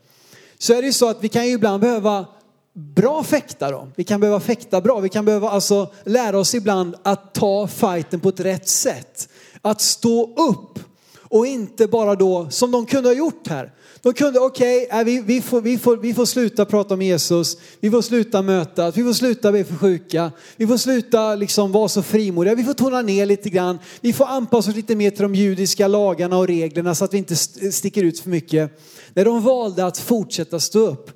så 0.59 0.73
är 0.73 0.81
det 0.83 0.87
ju 0.87 0.93
så 0.93 1.09
att 1.09 1.25
vi 1.25 1.29
kan 1.29 1.47
ju 1.47 1.53
ibland 1.53 1.81
behöva 1.81 2.27
bra 2.73 3.25
fäkta 3.25 3.71
då. 3.71 3.89
Vi 3.97 4.05
kan 4.05 4.21
behöva 4.21 4.41
fäkta 4.41 4.81
bra. 4.81 5.01
Vi 5.01 5.09
kan 5.09 5.25
behöva 5.25 5.51
alltså 5.51 5.93
lära 6.05 6.39
oss 6.39 6.55
ibland 6.55 6.95
att 7.03 7.35
ta 7.35 7.67
fighten 7.67 8.21
på 8.21 8.29
ett 8.29 8.41
rätt 8.41 8.69
sätt. 8.69 9.29
Att 9.63 9.81
stå 9.81 10.35
upp 10.35 10.79
och 11.21 11.47
inte 11.47 11.87
bara 11.87 12.15
då 12.15 12.51
som 12.51 12.71
de 12.71 12.87
kunde 12.87 13.09
ha 13.09 13.15
gjort 13.15 13.49
här. 13.49 13.73
De 14.09 14.15
kunde, 14.15 14.41
okej, 14.41 14.87
okay, 14.87 15.05
vi, 15.05 15.21
vi, 15.21 15.43
får, 15.43 15.61
vi, 15.61 15.79
får, 15.79 15.97
vi 15.97 16.15
får 16.15 16.27
sluta 16.27 16.65
prata 16.65 16.95
om 16.95 17.03
Jesus, 17.03 17.57
vi 17.81 17.91
får 17.91 18.03
sluta 18.03 18.43
mötas, 18.43 18.97
vi 18.97 19.05
får 19.05 19.13
sluta 19.13 19.53
be 19.53 19.65
för 19.65 19.75
sjuka, 19.75 20.33
vi 20.57 20.67
får 20.67 20.77
sluta 20.77 21.35
liksom 21.35 21.73
vara 21.73 21.89
så 21.89 22.03
frimodiga, 22.03 22.55
vi 22.55 22.65
får 22.65 22.75
tona 22.75 23.03
ner 23.03 23.27
lite 23.27 23.51
grann, 23.51 23.79
vi 24.01 24.13
får 24.13 24.25
anpassa 24.25 24.71
oss 24.71 24.77
lite 24.77 24.97
mer 24.97 25.11
till 25.11 25.23
de 25.23 25.35
judiska 25.35 25.89
lagarna 25.89 26.39
och 26.39 26.47
reglerna 26.47 26.95
så 26.95 27.05
att 27.05 27.15
vi 27.15 27.19
inte 27.19 27.37
sticker 27.37 28.03
ut 28.05 28.21
för 28.21 28.31
mycket. 28.31 28.81
När 29.15 29.25
de 29.25 29.43
valde 29.43 29.87
att 29.87 29.99
fortsätta 29.99 30.61
stå 30.61 30.79
upp. 30.79 31.11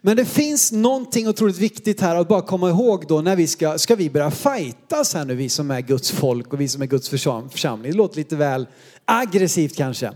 Men 0.00 0.16
det 0.16 0.24
finns 0.24 0.72
någonting 0.72 1.28
otroligt 1.28 1.58
viktigt 1.58 2.00
här 2.00 2.16
att 2.16 2.28
bara 2.28 2.42
komma 2.42 2.70
ihåg 2.70 3.04
då 3.08 3.20
när 3.20 3.36
vi 3.36 3.46
ska, 3.46 3.78
ska 3.78 3.94
vi 3.94 4.10
börja 4.10 4.30
fightas 4.30 5.14
här 5.14 5.24
nu 5.24 5.34
vi 5.34 5.48
som 5.48 5.70
är 5.70 5.80
Guds 5.80 6.10
folk 6.10 6.52
och 6.52 6.60
vi 6.60 6.68
som 6.68 6.82
är 6.82 6.86
Guds 6.86 7.08
församling. 7.08 7.92
Det 7.92 7.98
låter 7.98 8.16
lite 8.16 8.36
väl 8.36 8.66
aggressivt 9.04 9.76
kanske. 9.76 10.12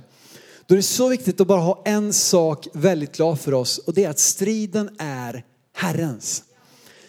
Då 0.69 0.75
är 0.75 0.77
det 0.77 0.83
så 0.83 1.09
viktigt 1.09 1.41
att 1.41 1.47
bara 1.47 1.61
ha 1.61 1.83
en 1.85 2.13
sak 2.13 2.69
väldigt 2.73 3.15
klar 3.15 3.37
för 3.37 3.55
oss 3.55 3.79
och 3.79 3.95
det 3.95 4.05
är 4.05 4.11
att 4.11 4.19
striden 4.19 4.91
är 4.99 5.45
Herrens. 5.75 6.43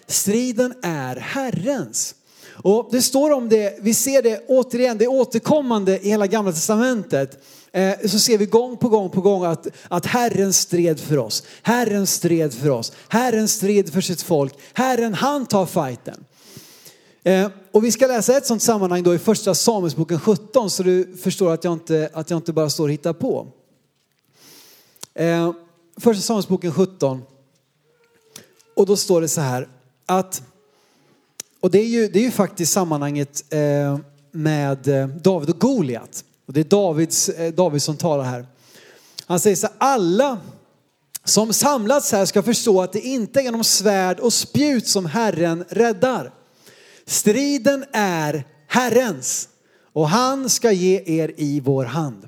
Striden 0.07 0.73
är 0.83 1.15
Herrens. 1.15 2.15
Och 2.63 2.89
det 2.91 3.01
står 3.01 3.31
om 3.31 3.49
det, 3.49 3.77
vi 3.81 3.93
ser 3.93 4.21
det 4.21 4.45
återigen, 4.47 4.97
det 4.97 5.05
är 5.05 5.11
återkommande 5.11 5.99
i 5.99 6.09
hela 6.09 6.27
gamla 6.27 6.51
testamentet. 6.51 7.43
Eh, 7.71 7.93
så 8.05 8.19
ser 8.19 8.37
vi 8.37 8.45
gång 8.45 8.77
på 8.77 8.89
gång 8.89 9.09
på 9.09 9.21
gång 9.21 9.45
att, 9.45 9.67
att 9.87 10.05
Herren 10.05 10.53
stred 10.53 10.99
för 10.99 11.17
oss. 11.17 11.43
Herren 11.61 12.07
stred 12.07 12.53
för 12.53 12.69
oss. 12.69 12.91
Herren 13.07 13.47
stred 13.47 13.93
för 13.93 14.01
sitt 14.01 14.21
folk. 14.21 14.53
Herren 14.73 15.13
han 15.13 15.45
tar 15.45 15.65
fighten. 15.65 16.25
Eh, 17.23 17.49
och 17.71 17.83
vi 17.83 17.91
ska 17.91 18.07
läsa 18.07 18.37
ett 18.37 18.45
sånt 18.45 18.61
sammanhang 18.61 19.03
då 19.03 19.15
i 19.15 19.19
första 19.19 19.55
Samuelsboken 19.55 20.19
17 20.19 20.69
så 20.69 20.83
du 20.83 21.17
förstår 21.17 21.53
att 21.53 21.63
jag 21.63 21.73
inte, 21.73 22.09
att 22.13 22.29
jag 22.29 22.37
inte 22.37 22.53
bara 22.53 22.69
står 22.69 22.83
och 22.83 22.91
hittar 22.91 23.13
på. 23.13 23.47
Eh, 25.13 25.53
första 25.97 26.21
Samuelsboken 26.21 26.73
17. 26.73 27.21
Och 28.75 28.85
då 28.85 28.95
står 28.95 29.21
det 29.21 29.27
så 29.27 29.41
här 29.41 29.67
att, 30.05 30.43
och 31.59 31.71
det 31.71 31.79
är 31.79 31.87
ju, 31.87 32.07
det 32.07 32.19
är 32.19 32.23
ju 32.23 32.31
faktiskt 32.31 32.73
sammanhanget 32.73 33.43
eh, 33.49 33.99
med 34.31 34.87
eh, 34.87 35.07
David 35.07 35.49
och 35.49 35.59
Goliat. 35.59 36.23
Och 36.45 36.53
det 36.53 36.59
är 36.59 36.63
Davids, 36.63 37.29
eh, 37.29 37.53
David 37.53 37.81
som 37.81 37.97
talar 37.97 38.23
här. 38.23 38.47
Han 39.25 39.39
säger 39.39 39.55
så 39.55 39.67
här, 39.67 39.75
alla 39.77 40.37
som 41.23 41.53
samlats 41.53 42.11
här 42.11 42.25
ska 42.25 42.43
förstå 42.43 42.81
att 42.81 42.93
det 42.93 43.01
inte 43.01 43.39
är 43.39 43.43
genom 43.43 43.63
svärd 43.63 44.19
och 44.19 44.33
spjut 44.33 44.87
som 44.87 45.05
Herren 45.05 45.65
räddar. 45.69 46.31
Striden 47.09 47.85
är 47.91 48.43
Herrens 48.67 49.49
och 49.93 50.09
han 50.09 50.49
ska 50.49 50.71
ge 50.71 51.01
er 51.05 51.33
i 51.37 51.59
vår 51.59 51.85
hand. 51.85 52.27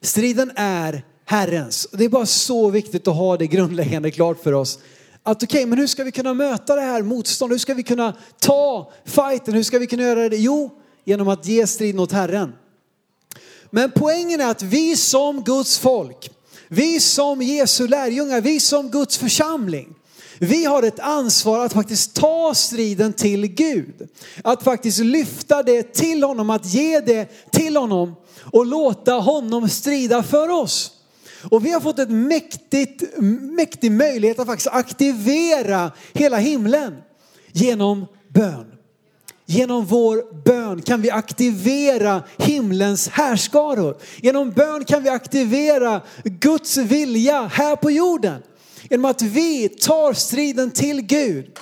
Striden 0.00 0.52
är 0.56 1.04
Herrens. 1.24 1.88
Det 1.92 2.04
är 2.04 2.08
bara 2.08 2.26
så 2.26 2.70
viktigt 2.70 3.08
att 3.08 3.16
ha 3.16 3.36
det 3.36 3.46
grundläggande 3.46 4.10
klart 4.10 4.42
för 4.42 4.52
oss. 4.52 4.78
Att 5.22 5.42
okej, 5.42 5.58
okay, 5.58 5.66
men 5.66 5.78
hur 5.78 5.86
ska 5.86 6.04
vi 6.04 6.12
kunna 6.12 6.34
möta 6.34 6.74
det 6.74 6.80
här 6.80 7.02
motståndet? 7.02 7.54
Hur 7.54 7.58
ska 7.58 7.74
vi 7.74 7.82
kunna 7.82 8.16
ta 8.38 8.92
fighten? 9.04 9.54
Hur 9.54 9.62
ska 9.62 9.78
vi 9.78 9.86
kunna 9.86 10.02
göra 10.02 10.28
det? 10.28 10.36
Jo, 10.36 10.70
genom 11.04 11.28
att 11.28 11.46
ge 11.46 11.66
striden 11.66 12.00
åt 12.00 12.12
Herren. 12.12 12.52
Men 13.70 13.90
poängen 13.90 14.40
är 14.40 14.50
att 14.50 14.62
vi 14.62 14.96
som 14.96 15.44
Guds 15.44 15.78
folk, 15.78 16.30
vi 16.68 17.00
som 17.00 17.42
Jesu 17.42 17.88
lärjungar, 17.88 18.40
vi 18.40 18.60
som 18.60 18.90
Guds 18.90 19.18
församling, 19.18 19.94
vi 20.44 20.64
har 20.64 20.82
ett 20.82 21.00
ansvar 21.00 21.64
att 21.64 21.72
faktiskt 21.72 22.14
ta 22.14 22.54
striden 22.54 23.12
till 23.12 23.46
Gud. 23.46 24.08
Att 24.44 24.62
faktiskt 24.62 24.98
lyfta 24.98 25.62
det 25.62 25.94
till 25.94 26.24
honom, 26.24 26.50
att 26.50 26.66
ge 26.66 27.00
det 27.00 27.50
till 27.50 27.76
honom 27.76 28.14
och 28.40 28.66
låta 28.66 29.12
honom 29.12 29.68
strida 29.68 30.22
för 30.22 30.48
oss. 30.48 30.90
Och 31.50 31.66
vi 31.66 31.70
har 31.70 31.80
fått 31.80 31.98
en 31.98 32.28
mäktig 33.54 33.92
möjlighet 33.92 34.38
att 34.38 34.46
faktiskt 34.46 34.68
aktivera 34.72 35.92
hela 36.12 36.36
himlen 36.36 36.96
genom 37.52 38.06
bön. 38.28 38.66
Genom 39.46 39.84
vår 39.84 40.42
bön 40.44 40.82
kan 40.82 41.02
vi 41.02 41.10
aktivera 41.10 42.22
himlens 42.38 43.08
härskaror. 43.08 43.96
Genom 44.16 44.50
bön 44.50 44.84
kan 44.84 45.02
vi 45.02 45.08
aktivera 45.08 46.00
Guds 46.24 46.76
vilja 46.76 47.46
här 47.46 47.76
på 47.76 47.90
jorden. 47.90 48.42
Genom 48.90 49.04
att 49.04 49.22
vi 49.22 49.68
tar 49.68 50.12
striden 50.12 50.70
till 50.70 51.02
Gud. 51.02 51.58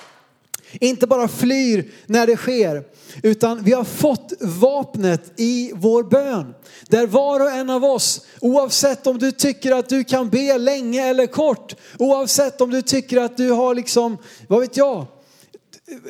Inte 0.80 1.06
bara 1.06 1.28
flyr 1.28 1.90
när 2.06 2.26
det 2.26 2.36
sker, 2.36 2.84
utan 3.22 3.62
vi 3.64 3.72
har 3.72 3.84
fått 3.84 4.32
vapnet 4.40 5.32
i 5.36 5.72
vår 5.74 6.02
bön. 6.02 6.54
Där 6.88 7.06
var 7.06 7.40
och 7.40 7.50
en 7.50 7.70
av 7.70 7.84
oss, 7.84 8.26
oavsett 8.40 9.06
om 9.06 9.18
du 9.18 9.32
tycker 9.32 9.72
att 9.72 9.88
du 9.88 10.04
kan 10.04 10.28
be 10.28 10.58
länge 10.58 11.06
eller 11.06 11.26
kort, 11.26 11.74
oavsett 11.98 12.60
om 12.60 12.70
du 12.70 12.82
tycker 12.82 13.20
att 13.20 13.36
du 13.36 13.50
har 13.50 13.74
liksom, 13.74 14.18
vad 14.48 14.60
vet 14.60 14.76
jag, 14.76 15.06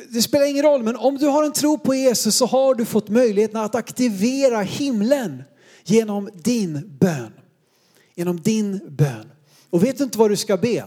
det 0.09 0.21
spelar 0.21 0.45
ingen 0.45 0.63
roll, 0.63 0.83
men 0.83 0.95
om 0.95 1.17
du 1.17 1.27
har 1.27 1.43
en 1.43 1.51
tro 1.51 1.77
på 1.77 1.95
Jesus 1.95 2.35
så 2.35 2.45
har 2.45 2.75
du 2.75 2.85
fått 2.85 3.09
möjligheten 3.09 3.57
att 3.57 3.75
aktivera 3.75 4.61
himlen 4.61 5.43
genom 5.83 6.29
din 6.33 6.97
bön. 6.99 7.31
Genom 8.15 8.41
din 8.41 8.79
bön. 8.89 9.31
Och 9.69 9.83
vet 9.83 9.97
du 9.97 10.03
inte 10.03 10.17
vad 10.17 10.29
du 10.29 10.35
ska 10.35 10.57
be? 10.57 10.85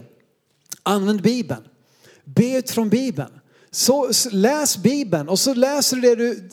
Använd 0.87 1.21
Bibeln. 1.21 1.61
Be 2.25 2.57
utifrån 2.57 2.89
Bibeln. 2.89 3.29
Så 3.71 4.11
läs 4.31 4.77
Bibeln 4.77 5.29
och 5.29 5.39
så 5.39 5.53
läser 5.53 5.97
du 5.97 6.01
det 6.01 6.15
du, 6.15 6.49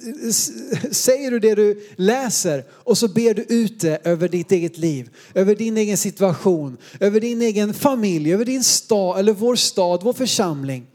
säger 0.93 1.31
du 1.31 1.39
det 1.39 1.55
du 1.55 1.89
läser 1.97 2.65
och 2.71 2.99
så 2.99 3.09
ber 3.09 3.35
du 3.35 3.43
ut 3.43 3.81
det 3.81 4.01
över 4.05 4.29
ditt 4.29 4.53
eget 4.53 4.79
liv, 4.79 5.11
över 5.35 5.55
din 5.55 5.77
egen 5.77 5.97
situation, 5.97 6.77
över 7.01 7.21
din 7.21 7.43
egen 7.43 7.75
familj, 7.75 8.33
över 8.33 8.45
din 8.45 8.65
stad 8.65 9.19
eller 9.19 9.33
vår 9.33 9.57
stad, 9.57 10.01
vår 10.03 10.13
församling. 10.13 10.87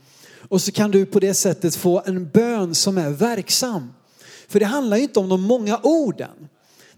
Och 0.50 0.62
så 0.62 0.72
kan 0.72 0.92
du 0.92 1.06
på 1.06 1.20
det 1.20 1.34
sättet 1.34 1.76
få 1.76 2.02
en 2.06 2.30
bön 2.30 2.76
som 2.76 2.98
är 2.98 3.10
verksam. 3.10 3.94
För 4.48 4.60
det 4.60 4.66
handlar 4.66 4.98
ju 4.98 5.04
inte 5.04 5.20
om 5.20 5.30
de 5.30 5.42
många 5.42 5.80
orden. 5.84 6.48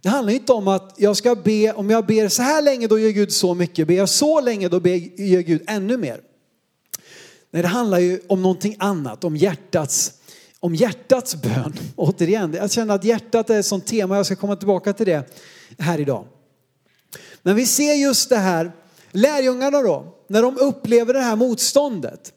Det 0.01 0.10
handlar 0.10 0.33
inte 0.33 0.53
om 0.53 0.67
att 0.67 0.95
jag 0.98 1.17
ska 1.17 1.36
be, 1.36 1.74
om 1.74 1.89
jag 1.89 2.05
ber 2.05 2.27
så 2.27 2.41
här 2.41 2.62
länge 2.62 2.88
då 2.88 3.00
gör 3.00 3.10
Gud 3.10 3.31
så 3.31 3.53
mycket, 3.53 3.88
ber 3.88 3.95
jag 3.95 4.10
så 4.10 4.41
länge 4.41 4.69
då 4.69 4.77
gör 4.77 5.41
Gud 5.41 5.63
ännu 5.67 5.98
mer. 5.98 6.30
Nej, 7.51 7.62
det 7.62 7.67
handlar 7.67 8.00
ju 8.00 8.20
om 8.27 8.41
någonting 8.41 8.75
annat, 8.79 9.24
om 9.24 9.36
hjärtats, 9.36 10.13
om 10.60 10.75
hjärtats 10.75 11.36
bön. 11.36 11.74
Återigen, 11.96 12.53
jag 12.53 12.72
känner 12.72 12.96
att 12.96 13.03
hjärtat 13.03 13.50
är 13.50 13.60
ett 13.60 13.65
sånt 13.65 13.88
tema, 13.88 14.17
jag 14.17 14.25
ska 14.25 14.36
komma 14.36 14.55
tillbaka 14.55 14.93
till 14.93 15.05
det 15.05 15.24
här 15.79 16.00
idag. 16.00 16.25
Men 17.41 17.55
vi 17.55 17.65
ser 17.65 17.93
just 17.93 18.29
det 18.29 18.38
här, 18.38 18.72
lärjungarna 19.12 19.81
då, 19.81 20.05
när 20.27 20.41
de 20.41 20.58
upplever 20.58 21.13
det 21.13 21.20
här 21.20 21.36
motståndet. 21.36 22.34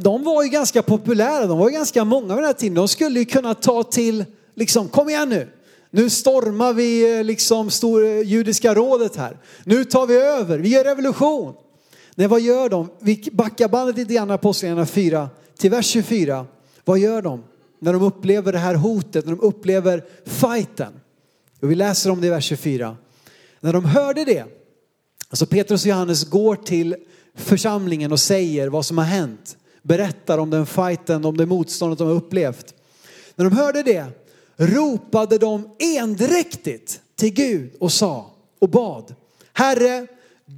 De 0.00 0.24
var 0.24 0.42
ju 0.42 0.48
ganska 0.48 0.82
populära, 0.82 1.46
de 1.46 1.58
var 1.58 1.68
ju 1.68 1.74
ganska 1.74 2.04
många 2.04 2.34
vid 2.34 2.36
den 2.36 2.44
här 2.44 2.52
tiden. 2.52 2.74
De 2.74 2.88
skulle 2.88 3.18
ju 3.18 3.24
kunna 3.24 3.54
ta 3.54 3.82
till, 3.82 4.24
liksom, 4.54 4.88
kom 4.88 5.08
igen 5.08 5.28
nu. 5.28 5.48
Nu 5.90 6.10
stormar 6.10 6.72
vi 6.72 7.18
eh, 7.18 7.24
liksom 7.24 7.70
stor, 7.70 8.04
eh, 8.04 8.20
judiska 8.20 8.74
rådet 8.74 9.16
här. 9.16 9.36
Nu 9.64 9.84
tar 9.84 10.06
vi 10.06 10.16
över, 10.16 10.58
vi 10.58 10.68
gör 10.68 10.84
revolution. 10.84 11.54
Nej, 12.14 12.26
vad 12.26 12.40
gör 12.40 12.68
de? 12.68 12.88
Vi 12.98 13.30
backar 13.32 13.68
bandet 13.68 13.96
lite 13.96 14.14
grann, 14.14 14.30
Apostlagärningarna 14.30 14.86
4 14.86 15.30
till 15.56 15.70
vers 15.70 15.86
24. 15.86 16.46
Vad 16.84 16.98
gör 16.98 17.22
de 17.22 17.44
när 17.78 17.92
de 17.92 18.02
upplever 18.02 18.52
det 18.52 18.58
här 18.58 18.74
hotet, 18.74 19.24
när 19.24 19.32
de 19.32 19.40
upplever 19.40 20.04
fighten? 20.24 20.92
Och 21.60 21.70
vi 21.70 21.74
läser 21.74 22.10
om 22.10 22.20
det 22.20 22.26
i 22.26 22.30
vers 22.30 22.44
24. 22.44 22.96
När 23.60 23.72
de 23.72 23.84
hörde 23.84 24.24
det, 24.24 24.44
alltså 25.28 25.46
Petrus 25.46 25.84
och 25.84 25.88
Johannes 25.88 26.24
går 26.24 26.56
till 26.56 26.96
församlingen 27.34 28.12
och 28.12 28.20
säger 28.20 28.68
vad 28.68 28.86
som 28.86 28.98
har 28.98 29.04
hänt. 29.04 29.56
Berättar 29.82 30.38
om 30.38 30.50
den 30.50 30.66
fighten, 30.66 31.24
om 31.24 31.36
det 31.36 31.46
motståndet 31.46 31.98
de 31.98 32.08
har 32.08 32.14
upplevt. 32.14 32.74
När 33.34 33.44
de 33.44 33.56
hörde 33.56 33.82
det 33.82 34.06
ropade 34.56 35.38
de 35.38 35.68
endräktigt 35.78 37.00
till 37.16 37.32
Gud 37.32 37.70
och 37.80 37.92
sa 37.92 38.30
och 38.58 38.68
bad. 38.68 39.14
Herre, 39.52 40.06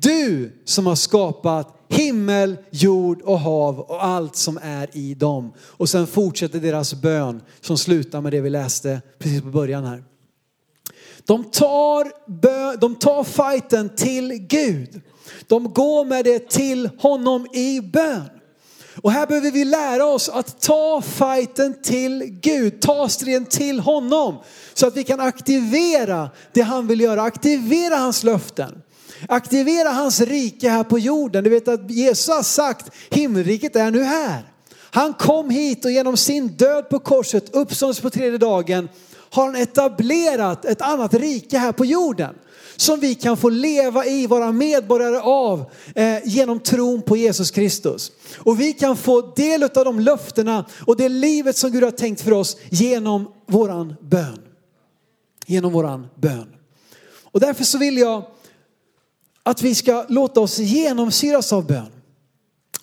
du 0.01 0.53
som 0.65 0.87
har 0.87 0.95
skapat 0.95 1.75
himmel, 1.89 2.57
jord 2.71 3.23
och 3.23 3.41
hav 3.41 3.81
och 3.81 4.05
allt 4.05 4.37
som 4.37 4.59
är 4.63 4.97
i 4.97 5.15
dem. 5.15 5.53
Och 5.59 5.89
sen 5.89 6.07
fortsätter 6.07 6.61
deras 6.61 6.95
bön 6.95 7.43
som 7.61 7.79
slutar 7.79 8.21
med 8.21 8.33
det 8.33 8.41
vi 8.41 8.51
läste 8.51 9.03
precis 9.19 9.43
på 9.43 9.49
början 9.49 9.85
här. 9.85 10.05
De 11.25 11.45
tar, 11.45 12.31
bö, 12.31 12.77
de 12.77 12.95
tar 12.95 13.25
fighten 13.25 13.97
till 13.97 14.33
Gud. 14.33 15.01
De 15.47 15.73
går 15.73 16.05
med 16.05 16.25
det 16.25 16.51
till 16.51 16.91
honom 16.99 17.47
i 17.53 17.81
bön. 17.81 18.31
Och 19.03 19.13
här 19.13 19.27
behöver 19.27 19.51
vi 19.51 19.65
lära 19.65 20.07
oss 20.07 20.29
att 20.29 20.61
ta 20.61 21.03
fighten 21.03 21.83
till 21.83 22.39
Gud, 22.43 22.81
ta 22.81 23.09
striden 23.09 23.47
till 23.47 23.81
honom. 23.81 24.37
Så 24.75 24.87
att 24.87 24.97
vi 24.97 25.05
kan 25.05 25.21
aktivera 25.21 26.31
det 26.53 26.63
han 26.63 26.87
vill 26.87 27.01
göra, 27.01 27.23
aktivera 27.23 27.97
hans 27.97 28.23
löften. 28.23 28.83
Aktivera 29.28 29.88
hans 29.88 30.21
rike 30.21 30.69
här 30.69 30.85
på 30.85 30.99
jorden. 30.99 31.45
Du 31.45 31.50
vet 31.50 31.69
att 31.69 31.90
Jesus 31.90 32.28
har 32.28 32.43
sagt 32.43 32.90
himmelriket 33.11 33.76
är 33.76 33.90
nu 33.90 34.02
här. 34.02 34.43
Han 34.95 35.12
kom 35.12 35.50
hit 35.50 35.85
och 35.85 35.90
genom 35.90 36.16
sin 36.16 36.49
död 36.49 36.88
på 36.88 36.99
korset, 36.99 37.54
uppståndelse 37.54 38.02
på 38.02 38.11
tredje 38.11 38.38
dagen, 38.38 38.88
har 39.31 39.45
han 39.45 39.57
etablerat 39.57 40.64
ett 40.64 40.83
annat 40.83 41.14
rike 41.14 41.59
här 41.59 41.73
på 41.73 41.85
jorden. 41.85 42.35
Som 42.76 43.00
vi 43.00 43.14
kan 43.14 43.37
få 43.37 43.49
leva 43.49 44.07
i, 44.07 44.26
vara 44.26 44.52
medborgare 44.52 45.19
av 45.19 45.64
eh, 45.95 46.19
genom 46.25 46.61
tron 46.61 47.02
på 47.02 47.16
Jesus 47.16 47.50
Kristus. 47.50 48.12
Och 48.38 48.61
vi 48.61 48.73
kan 48.73 48.97
få 48.97 49.21
del 49.21 49.62
av 49.62 49.85
de 49.85 50.00
löftena 50.00 50.64
och 50.87 50.97
det 50.97 51.09
livet 51.09 51.57
som 51.57 51.71
Gud 51.71 51.85
har 51.85 51.90
tänkt 51.90 52.21
för 52.21 52.33
oss 52.33 52.57
genom 52.71 53.28
våran 53.47 53.95
bön. 54.00 54.38
Genom 55.47 55.73
våran 55.73 56.07
bön. 56.14 56.47
Och 57.25 57.40
därför 57.40 57.64
så 57.64 57.78
vill 57.78 57.99
jag 57.99 58.25
att 59.45 59.63
vi 59.63 59.75
ska 59.75 60.05
låta 60.09 60.41
oss 60.41 60.59
genomsyras 60.59 61.53
av 61.53 61.67
bön. 61.67 61.87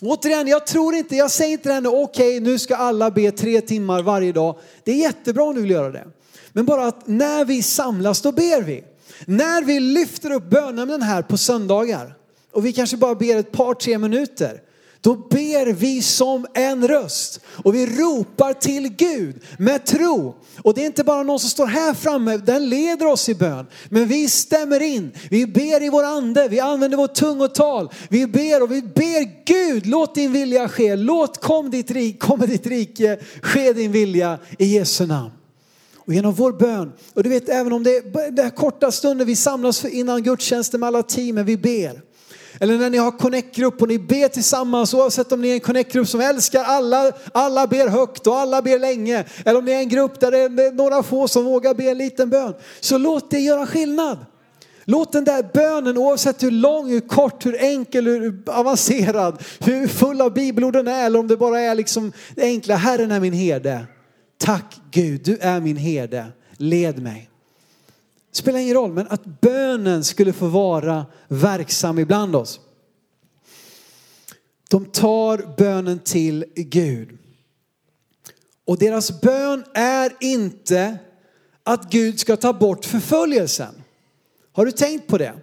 Återigen, 0.02 0.48
jag 0.48 0.68
tror 0.68 0.96
inte, 0.96 1.16
jag 1.16 1.32
säger 1.32 1.52
inte 1.52 1.70
det 1.70 1.74
här 1.74 1.82
nu, 1.82 1.90
okej 1.90 2.38
okay, 2.38 2.40
nu 2.40 2.60
ska 2.60 2.76
alla 2.76 3.12
be 3.12 3.32
tre 3.32 3.62
timmar 3.62 4.02
varje 4.02 4.32
dag. 4.32 4.56
Det 4.84 4.92
är 4.92 4.96
jättebra 4.96 5.44
om 5.44 5.56
du 5.56 5.62
vill 5.62 5.72
göra 5.72 5.92
det. 5.92 6.08
Men 6.54 6.66
bara 6.66 6.86
att 6.86 7.08
när 7.08 7.46
vi 7.46 7.64
samlas 7.64 8.22
då 8.22 8.32
ber 8.32 8.62
vi. 8.62 8.84
När 9.26 9.64
vi 9.64 9.80
lyfter 9.80 10.32
upp 10.32 10.50
bönämnen 10.50 11.02
här 11.02 11.22
på 11.22 11.38
söndagar 11.38 12.16
och 12.52 12.66
vi 12.66 12.74
kanske 12.74 12.98
bara 12.98 13.16
ber 13.16 13.36
ett 13.36 13.52
par, 13.52 13.74
tre 13.74 13.98
minuter. 13.98 14.62
Då 15.04 15.16
ber 15.16 15.74
vi 15.74 16.02
som 16.02 16.46
en 16.54 16.88
röst 16.88 17.40
och 17.64 17.76
vi 17.76 17.86
ropar 17.86 18.54
till 18.54 18.90
Gud 18.90 19.42
med 19.58 19.86
tro. 19.86 20.36
Och 20.62 20.74
det 20.74 20.82
är 20.82 20.86
inte 20.86 21.04
bara 21.04 21.24
någon 21.24 21.40
som 21.40 21.50
står 21.50 21.66
här 21.66 21.94
framme, 21.94 22.38
den 22.38 22.70
leder 22.70 23.06
oss 23.06 23.30
i 23.30 23.36
bön. 23.36 23.66
Men 23.90 24.08
vi 24.08 24.30
stämmer 24.30 24.82
in, 24.82 25.12
vi 25.30 25.48
ber 25.48 25.84
i 25.84 25.90
vår 25.90 26.04
ande, 26.04 26.48
vi 26.48 26.60
använder 26.60 26.98
vårt 26.98 27.14
tungotal. 27.14 27.90
Vi 28.10 28.28
ber 28.28 28.64
och 28.64 28.72
vi 28.72 28.82
ber 28.82 29.46
Gud, 29.46 29.86
låt 29.86 30.16
din 30.16 30.32
vilja 30.32 30.70
ske, 30.70 30.96
låt 30.96 31.42
kom 31.42 31.72
ditt 31.72 31.92
rike, 31.92 32.18
kom 32.18 32.40
ditt 32.40 32.68
rike, 32.68 33.20
ske 33.42 33.74
din 33.74 33.92
vilja 33.92 34.40
i 34.60 34.66
Jesu 34.66 35.08
namn. 35.08 35.32
Och 35.98 36.14
genom 36.14 36.34
vår 36.34 36.52
bön, 36.52 36.92
och 37.14 37.24
du 37.24 37.30
vet 37.30 37.50
även 37.50 37.74
om 37.74 37.84
det 37.84 37.90
är 37.96 38.32
den 38.32 38.52
korta 38.52 38.92
stunden 38.92 39.28
vi 39.28 39.36
samlas 39.36 39.86
innan 39.86 40.24
gudstjänsten 40.24 40.80
med 40.80 40.88
alla 40.88 41.04
teamen, 41.04 41.46
vi 41.46 41.58
ber. 41.58 42.11
Eller 42.62 42.78
när 42.78 42.90
ni 42.90 42.98
har 42.98 43.12
connect-grupp 43.12 43.82
och 43.82 43.88
ni 43.88 44.00
ber 44.00 44.28
tillsammans 44.28 44.94
oavsett 44.94 45.32
om 45.32 45.42
ni 45.42 45.50
är 45.50 45.54
en 45.54 45.60
connect-grupp 45.60 46.08
som 46.08 46.22
älskar 46.22 46.64
alla, 46.64 47.12
alla 47.34 47.68
ber 47.68 47.88
högt 47.88 48.28
och 48.28 48.36
alla 48.36 48.62
ber 48.62 48.80
länge. 48.80 49.26
Eller 49.46 49.60
om 49.60 49.66
ni 49.66 49.72
är 49.72 49.80
en 49.80 49.90
grupp 49.90 50.20
där 50.20 50.32
det 50.32 50.38
är 50.38 50.72
några 50.72 51.04
få 51.04 51.28
som 51.28 51.46
vågar 51.46 51.74
be 51.74 51.84
en 51.84 51.98
liten 51.98 52.30
bön. 52.30 52.54
Så 52.80 52.98
låt 52.98 53.32
det 53.32 53.40
göra 53.40 53.66
skillnad. 53.66 54.18
Låt 54.86 55.12
den 55.12 55.24
där 55.24 55.50
bönen, 55.54 55.98
oavsett 55.98 56.44
hur 56.44 56.52
lång, 56.52 56.90
hur 56.90 57.00
kort, 57.00 57.46
hur 57.46 57.64
enkel, 57.64 58.08
hur 58.08 58.42
avancerad, 58.46 59.44
hur 59.60 59.88
full 59.88 60.22
av 60.22 60.34
bibelorden 60.34 60.88
är 60.88 61.06
eller 61.06 61.20
om 61.20 61.28
det 61.28 61.38
bara 61.38 61.60
är 61.60 61.76
liksom 61.76 62.14
det 62.36 62.42
enkla, 62.42 62.76
Herren 62.76 63.12
är 63.12 63.20
min 63.20 63.34
herde. 63.34 63.86
Tack 64.38 64.80
Gud, 64.92 65.22
du 65.24 65.38
är 65.38 65.60
min 65.60 65.78
herde, 65.78 66.26
led 66.58 67.02
mig. 67.04 67.31
Det 68.32 68.38
spelar 68.38 68.60
ingen 68.60 68.74
roll, 68.74 68.92
men 68.92 69.08
att 69.08 69.26
bönen 69.26 70.04
skulle 70.04 70.34
få 70.34 70.48
vara 70.48 71.06
verksam 71.28 72.00
ibland 72.00 72.36
oss. 72.36 72.60
De 74.70 74.86
tar 74.86 75.56
bönen 75.58 76.00
till 76.00 76.46
Gud. 76.56 77.18
Och 78.66 78.78
deras 78.78 79.22
bön 79.22 79.64
är 79.74 80.14
inte 80.20 80.98
att 81.64 81.92
Gud 81.92 82.20
ska 82.20 82.38
ta 82.38 82.54
bort 82.54 82.86
förföljelsen. 82.86 83.84
Har 84.52 84.66
du 84.66 84.72
tänkt 84.72 85.08
på 85.08 85.18
det? 85.18 85.34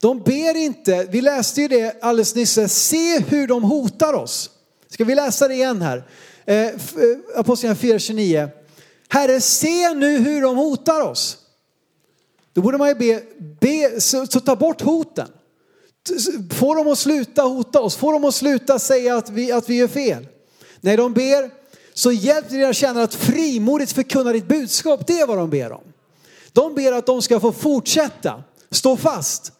De 0.00 0.22
ber 0.22 0.56
inte, 0.56 1.06
vi 1.10 1.20
läste 1.20 1.62
ju 1.62 1.68
det 1.68 2.02
alldeles 2.02 2.34
nyss, 2.34 2.72
se 2.72 3.20
hur 3.20 3.46
de 3.46 3.62
hotar 3.62 4.12
oss. 4.12 4.50
Ska 4.88 5.04
vi 5.04 5.14
läsa 5.14 5.48
det 5.48 5.54
igen 5.54 5.82
här? 5.82 6.08
Eh, 6.44 6.66
eh 6.66 6.74
Apostlagärningarna 7.36 7.98
4.29. 7.98 8.48
Herre, 9.08 9.40
se 9.40 9.94
nu 9.94 10.18
hur 10.18 10.42
de 10.42 10.56
hotar 10.56 11.00
oss. 11.00 11.45
Då 12.56 12.62
borde 12.62 12.78
man 12.78 12.88
ju 12.88 12.94
be, 12.94 13.22
be 13.60 14.00
så, 14.00 14.26
så 14.26 14.40
ta 14.40 14.56
bort 14.56 14.82
hoten. 14.82 15.28
Få 16.50 16.74
dem 16.74 16.88
att 16.88 16.98
sluta 16.98 17.42
hota 17.42 17.80
oss, 17.80 17.96
få 17.96 18.12
dem 18.12 18.24
att 18.24 18.34
sluta 18.34 18.78
säga 18.78 19.16
att 19.16 19.30
vi, 19.30 19.52
att 19.52 19.68
vi 19.68 19.74
gör 19.74 19.88
fel. 19.88 20.26
När 20.80 20.96
de 20.96 21.12
ber 21.12 21.50
så 21.94 22.12
hjälp 22.12 22.48
dina 22.48 22.72
tjänare 22.72 23.04
att 23.04 23.14
frimodigt 23.14 23.92
förkunna 23.92 24.32
ditt 24.32 24.48
budskap. 24.48 25.06
Det 25.06 25.20
är 25.20 25.26
vad 25.26 25.38
de 25.38 25.50
ber 25.50 25.72
om. 25.72 25.82
De 26.52 26.74
ber 26.74 26.92
att 26.92 27.06
de 27.06 27.22
ska 27.22 27.40
få 27.40 27.52
fortsätta, 27.52 28.42
stå 28.70 28.96
fast. 28.96 29.52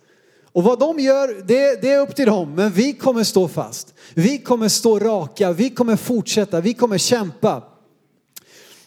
Och 0.52 0.62
vad 0.62 0.78
de 0.78 0.98
gör, 0.98 1.42
det, 1.46 1.82
det, 1.82 1.92
är 1.92 2.00
upp 2.00 2.16
till 2.16 2.26
dem. 2.26 2.54
Men 2.54 2.70
vi 2.70 2.92
kommer 2.92 3.24
stå 3.24 3.48
fast. 3.48 3.94
Vi 4.14 4.38
kommer 4.38 4.68
stå 4.68 4.98
raka, 4.98 5.52
vi 5.52 5.70
kommer 5.70 5.96
fortsätta, 5.96 6.60
vi 6.60 6.74
kommer 6.74 6.98
kämpa. 6.98 7.62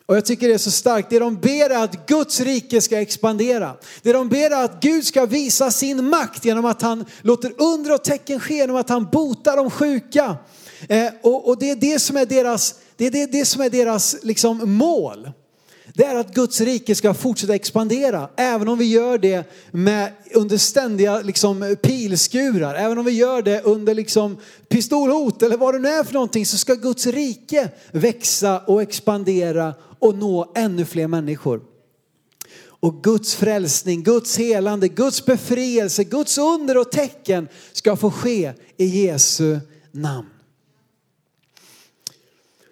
Och 0.10 0.16
jag 0.16 0.26
tycker 0.26 0.48
det 0.48 0.54
är 0.54 0.58
så 0.58 0.72
starkt. 0.72 1.10
Det 1.10 1.20
de 1.20 1.36
ber 1.36 1.70
är 1.70 1.84
att 1.84 2.08
Guds 2.08 2.40
rike 2.40 2.82
ska 2.82 3.02
expandera. 3.02 3.76
Det 4.02 4.14
de 4.14 4.30
ber 4.30 4.52
är 4.52 4.64
att 4.64 4.82
Gud 4.82 5.06
ska 5.06 5.26
visa 5.26 5.72
sin 5.72 6.10
makt 6.10 6.46
genom 6.46 6.66
att 6.66 6.82
han 6.82 7.06
låter 7.22 7.54
under 7.58 7.94
och 7.94 8.04
tecken 8.04 8.40
ske, 8.40 8.54
genom 8.54 8.76
att 8.76 8.90
han 8.90 9.08
botar 9.12 9.58
de 9.58 9.72
sjuka. 9.72 10.38
Eh, 10.88 11.08
och, 11.22 11.48
och, 11.48 11.60
det 11.60 11.70
är 11.70 11.76
det 11.76 12.00
som 12.00 12.18
är 12.18 12.26
deras, 12.26 12.76
det 12.98 13.06
är 13.06 13.12
det, 13.12 13.26
det 13.26 13.46
som 13.46 13.62
är 13.62 13.70
deras 13.70 14.16
liksom, 14.24 14.74
mål 14.74 15.32
det 15.94 16.04
är 16.04 16.16
att 16.16 16.34
Guds 16.34 16.62
rike 16.62 16.96
ska 16.96 17.14
fortsätta 17.14 17.56
expandera. 17.56 18.30
Även 18.36 18.68
om 18.68 18.78
vi 18.78 18.86
gör 18.86 19.18
det 19.18 19.52
med, 19.72 20.12
under 20.34 20.58
ständiga 20.58 21.22
liksom, 21.22 21.76
pilskurar, 21.82 22.76
även 22.76 22.98
om 22.98 23.06
vi 23.06 23.12
gör 23.12 23.42
det 23.42 23.62
under 23.62 23.96
liksom, 23.96 24.38
pistolhot 24.68 25.44
eller 25.44 25.58
vad 25.58 25.74
det 25.74 25.80
nu 25.80 25.90
är 25.90 26.04
för 26.04 26.14
någonting 26.14 26.46
så 26.46 26.58
ska 26.58 26.74
Guds 26.74 27.08
rike 27.08 27.70
växa 27.92 28.60
och 28.60 28.82
expandera 28.82 29.74
och 30.00 30.16
nå 30.16 30.52
ännu 30.56 30.86
fler 30.86 31.08
människor. 31.08 31.62
Och 32.82 33.04
Guds 33.04 33.36
frälsning, 33.36 34.04
Guds 34.04 34.38
helande, 34.38 34.88
Guds 34.88 35.26
befrielse, 35.26 36.04
Guds 36.04 36.38
under 36.38 36.78
och 36.78 36.92
tecken 36.92 37.48
ska 37.72 37.96
få 37.96 38.12
ske 38.12 38.54
i 38.78 38.86
Jesu 38.86 39.60
namn. 39.92 40.30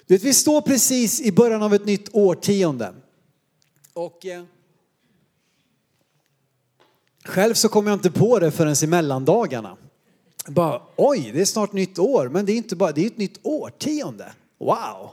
Du 0.08 0.14
vet, 0.14 0.24
vi 0.24 0.34
står 0.34 0.62
precis 0.62 1.22
i 1.22 1.32
början 1.32 1.64
av 1.64 1.74
ett 1.74 1.86
nytt 1.86 2.10
årtionde. 2.12 2.94
Och 3.98 4.26
eh, 4.26 4.44
själv 7.26 7.54
så 7.54 7.70
kom 7.70 7.88
jag 7.88 7.94
inte 7.94 8.12
på 8.12 8.40
det 8.40 8.52
förrän 8.52 8.76
i 8.84 8.88
mellandagarna. 8.88 9.78
Bara, 10.48 10.82
oj, 10.96 11.32
det 11.34 11.42
är 11.42 11.46
snart 11.46 11.74
nytt 11.74 12.00
år, 12.00 12.30
men 12.30 12.46
det 12.46 12.52
är 12.52 12.58
inte 12.58 12.76
bara, 12.76 12.92
det 12.92 13.02
är 13.02 13.08
ett 13.08 13.18
nytt 13.18 13.40
årtionde. 13.44 14.32
Wow! 14.60 15.10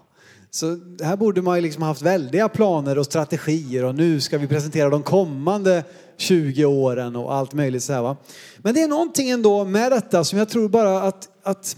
Så 0.51 0.67
här 1.03 1.17
borde 1.17 1.43
man 1.43 1.57
ju 1.57 1.63
liksom 1.63 1.83
haft 1.83 2.03
väldiga 2.03 2.49
planer 2.49 2.99
och 2.99 3.07
strategier 3.07 3.85
och 3.85 3.95
nu 3.95 4.21
ska 4.21 4.39
vi 4.39 4.47
presentera 4.47 4.91
de 4.91 5.03
kommande 5.03 5.85
20 6.17 6.65
åren 6.65 7.17
och 7.17 7.35
allt 7.35 7.53
möjligt 7.53 7.83
så 7.83 7.93
här 7.93 8.03
va. 8.03 8.17
Men 8.59 8.75
det 8.75 8.83
är 8.83 8.89
någonting 8.89 9.31
ändå 9.31 9.65
med 9.65 9.93
detta 9.93 10.25
som 10.25 10.39
jag 10.39 10.49
tror 10.49 10.69
bara 10.69 11.03
att, 11.03 11.29
att 11.43 11.77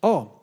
ja, 0.00 0.37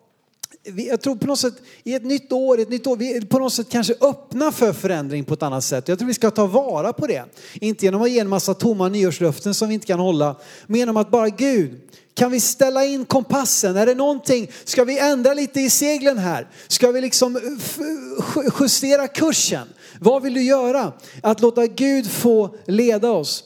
jag 0.75 1.01
tror 1.01 1.15
på 1.15 1.27
något 1.27 1.39
sätt 1.39 1.53
i 1.83 1.93
ett 1.93 2.05
nytt 2.05 2.31
år, 2.31 2.59
ett 2.59 2.69
nytt 2.69 2.87
år, 2.87 2.97
vi 2.97 3.17
är 3.17 3.21
på 3.21 3.39
något 3.39 3.53
sätt 3.53 3.69
kanske 3.69 3.93
öppna 4.01 4.51
för 4.51 4.73
förändring 4.73 5.23
på 5.23 5.33
ett 5.33 5.43
annat 5.43 5.63
sätt. 5.63 5.87
Jag 5.87 5.99
tror 5.99 6.07
vi 6.07 6.13
ska 6.13 6.31
ta 6.31 6.45
vara 6.47 6.93
på 6.93 7.07
det. 7.07 7.23
Inte 7.53 7.85
genom 7.85 8.01
att 8.01 8.11
ge 8.11 8.19
en 8.19 8.29
massa 8.29 8.53
tomma 8.53 8.89
nyårslöften 8.89 9.53
som 9.53 9.67
vi 9.67 9.73
inte 9.73 9.87
kan 9.87 9.99
hålla, 9.99 10.35
men 10.67 10.79
genom 10.79 10.97
att 10.97 11.11
bara 11.11 11.29
Gud, 11.29 11.81
kan 12.13 12.31
vi 12.31 12.39
ställa 12.39 12.85
in 12.85 13.05
kompassen? 13.05 13.77
Är 13.77 13.85
det 13.85 13.95
någonting, 13.95 14.51
ska 14.63 14.83
vi 14.83 14.99
ändra 14.99 15.33
lite 15.33 15.61
i 15.61 15.69
seglen 15.69 16.17
här? 16.17 16.47
Ska 16.67 16.91
vi 16.91 17.01
liksom 17.01 17.35
eh, 17.35 17.41
eh, 17.43 18.51
justera 18.59 19.07
kursen? 19.07 19.67
Vad 19.99 20.23
vill 20.23 20.33
du 20.33 20.43
göra? 20.43 20.93
Att 21.23 21.41
låta 21.41 21.67
Gud 21.67 22.11
få 22.11 22.55
leda 22.65 23.11
oss. 23.11 23.43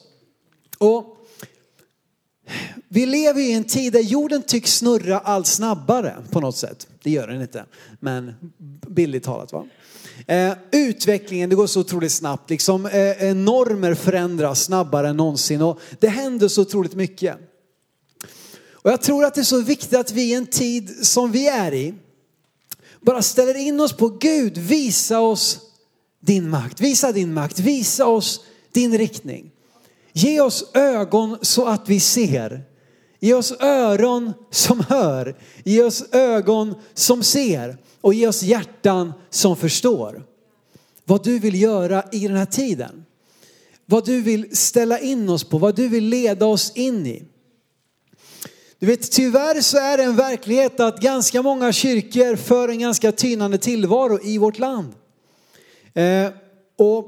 Och 0.77 1.18
vi 2.89 3.05
lever 3.05 3.41
i 3.41 3.51
en 3.51 3.63
tid 3.63 3.93
där 3.93 3.99
jorden 3.99 4.43
tycks 4.43 4.77
snurra 4.77 5.19
allt 5.19 5.47
snabbare 5.47 6.15
på 6.31 6.39
något 6.39 6.57
sätt. 6.57 6.87
Det 7.03 7.11
gör 7.11 7.27
den 7.27 7.41
inte, 7.41 7.65
men 7.99 8.33
billigt 8.87 9.23
talat 9.23 9.53
va. 9.53 9.65
Eh, 10.27 10.53
utvecklingen, 10.71 11.49
det 11.49 11.55
går 11.55 11.67
så 11.67 11.79
otroligt 11.79 12.11
snabbt. 12.11 12.49
Liksom, 12.49 12.85
eh, 12.85 13.23
eh, 13.23 13.35
normer 13.35 13.93
förändras 13.93 14.63
snabbare 14.63 15.09
än 15.09 15.17
någonsin 15.17 15.61
och 15.61 15.79
det 15.99 16.07
händer 16.07 16.47
så 16.47 16.61
otroligt 16.61 16.95
mycket. 16.95 17.37
Och 18.71 18.91
jag 18.91 19.01
tror 19.01 19.25
att 19.25 19.35
det 19.35 19.41
är 19.41 19.45
så 19.45 19.61
viktigt 19.61 19.93
att 19.99 20.11
vi 20.11 20.23
i 20.23 20.33
en 20.33 20.45
tid 20.45 21.07
som 21.07 21.31
vi 21.31 21.47
är 21.47 21.73
i 21.73 21.93
bara 23.01 23.21
ställer 23.21 23.57
in 23.57 23.79
oss 23.79 23.93
på 23.93 24.09
Gud, 24.09 24.57
visa 24.57 25.19
oss 25.19 25.59
din 26.19 26.49
makt, 26.49 26.81
visa 26.81 27.11
din 27.11 27.33
makt, 27.33 27.59
visa 27.59 28.05
oss 28.05 28.43
din 28.71 28.97
riktning. 28.97 29.51
Ge 30.13 30.41
oss 30.41 30.71
ögon 30.73 31.37
så 31.41 31.65
att 31.65 31.89
vi 31.89 31.99
ser. 31.99 32.68
Ge 33.19 33.33
oss 33.33 33.51
öron 33.59 34.33
som 34.51 34.79
hör. 34.79 35.35
Ge 35.63 35.83
oss 35.83 36.03
ögon 36.11 36.75
som 36.93 37.23
ser. 37.23 37.77
Och 38.01 38.13
ge 38.13 38.27
oss 38.27 38.43
hjärtan 38.43 39.13
som 39.29 39.55
förstår. 39.55 40.23
Vad 41.05 41.23
du 41.23 41.39
vill 41.39 41.61
göra 41.61 42.03
i 42.11 42.27
den 42.27 42.37
här 42.37 42.45
tiden. 42.45 43.05
Vad 43.85 44.05
du 44.05 44.21
vill 44.21 44.57
ställa 44.57 44.99
in 44.99 45.29
oss 45.29 45.43
på, 45.43 45.57
vad 45.57 45.75
du 45.75 45.87
vill 45.87 46.03
leda 46.03 46.45
oss 46.45 46.71
in 46.75 47.07
i. 47.07 47.23
Du 48.79 48.85
vet, 48.85 49.11
tyvärr 49.11 49.61
så 49.61 49.77
är 49.77 49.97
det 49.97 50.03
en 50.03 50.15
verklighet 50.15 50.79
att 50.79 51.01
ganska 51.01 51.41
många 51.41 51.71
kyrkor 51.71 52.35
för 52.35 52.69
en 52.69 52.79
ganska 52.79 53.11
tynande 53.11 53.57
tillvaro 53.57 54.19
i 54.23 54.37
vårt 54.37 54.59
land. 54.59 54.93
Eh, 55.93 56.31
och 56.77 57.05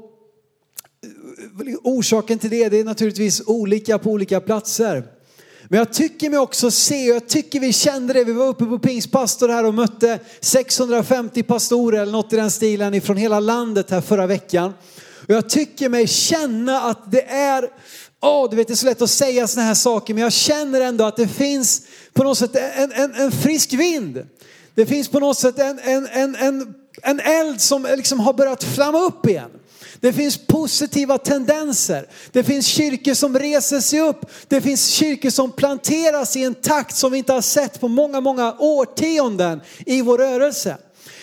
eh, 1.66 1.74
orsaken 1.82 2.38
till 2.38 2.50
det, 2.50 2.68
det 2.68 2.80
är 2.80 2.84
naturligtvis 2.84 3.42
olika 3.46 3.98
på 3.98 4.10
olika 4.10 4.40
platser. 4.40 5.04
Men 5.72 5.78
jag 5.78 5.92
tycker 5.92 6.30
mig 6.30 6.38
också 6.38 6.70
se, 6.70 7.10
och 7.10 7.16
jag 7.16 7.28
tycker 7.28 7.60
vi 7.60 7.72
kände 7.72 8.12
det, 8.12 8.24
vi 8.24 8.32
var 8.32 8.46
uppe 8.46 8.64
på 8.64 8.78
Pingstpastor 8.78 9.48
här 9.48 9.64
och 9.64 9.74
mötte 9.74 10.18
650 10.40 11.42
pastorer 11.42 12.02
eller 12.02 12.12
något 12.12 12.32
i 12.32 12.36
den 12.36 12.50
stilen 12.50 12.94
ifrån 12.94 13.16
hela 13.16 13.40
landet 13.40 13.90
här 13.90 14.00
förra 14.00 14.26
veckan. 14.26 14.72
Och 15.28 15.34
jag 15.34 15.48
tycker 15.48 15.88
mig 15.88 16.06
känna 16.06 16.80
att 16.80 17.12
det 17.12 17.22
är, 17.22 17.68
åh, 18.20 18.44
oh, 18.44 18.50
du 18.50 18.56
vet 18.56 18.68
det 18.68 18.74
är 18.74 18.76
så 18.76 18.86
lätt 18.86 19.02
att 19.02 19.10
säga 19.10 19.46
sådana 19.46 19.66
här 19.66 19.74
saker, 19.74 20.14
men 20.14 20.22
jag 20.22 20.32
känner 20.32 20.80
ändå 20.80 21.04
att 21.04 21.16
det 21.16 21.28
finns 21.28 21.82
på 22.12 22.24
något 22.24 22.38
sätt 22.38 22.56
en, 22.56 22.92
en, 22.92 23.14
en 23.14 23.32
frisk 23.32 23.72
vind. 23.72 24.26
Det 24.74 24.86
finns 24.86 25.08
på 25.08 25.20
något 25.20 25.38
sätt 25.38 25.58
en, 25.58 25.78
en, 25.78 26.06
en, 26.06 26.34
en, 26.34 26.74
en 27.02 27.20
eld 27.20 27.60
som 27.60 27.86
liksom 27.96 28.20
har 28.20 28.32
börjat 28.32 28.64
flamma 28.64 28.98
upp 28.98 29.26
igen. 29.26 29.50
Det 30.02 30.12
finns 30.12 30.46
positiva 30.46 31.18
tendenser. 31.18 32.06
Det 32.32 32.44
finns 32.44 32.66
kyrkor 32.66 33.14
som 33.14 33.38
reser 33.38 33.80
sig 33.80 34.00
upp. 34.00 34.26
Det 34.48 34.60
finns 34.60 34.86
kyrkor 34.86 35.30
som 35.30 35.52
planteras 35.52 36.36
i 36.36 36.42
en 36.42 36.54
takt 36.54 36.96
som 36.96 37.12
vi 37.12 37.18
inte 37.18 37.32
har 37.32 37.40
sett 37.40 37.80
på 37.80 37.88
många, 37.88 38.20
många 38.20 38.56
årtionden 38.58 39.60
i 39.86 40.02
vår 40.02 40.18
rörelse. 40.18 40.76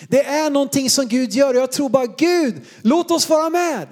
Det 0.08 0.24
är 0.24 0.50
någonting 0.50 0.90
som 0.90 1.08
Gud 1.08 1.32
gör 1.32 1.54
och 1.54 1.60
jag 1.60 1.72
tror 1.72 1.88
bara 1.88 2.06
Gud, 2.06 2.60
låt 2.82 3.10
oss 3.10 3.28
vara 3.28 3.50
med. 3.50 3.86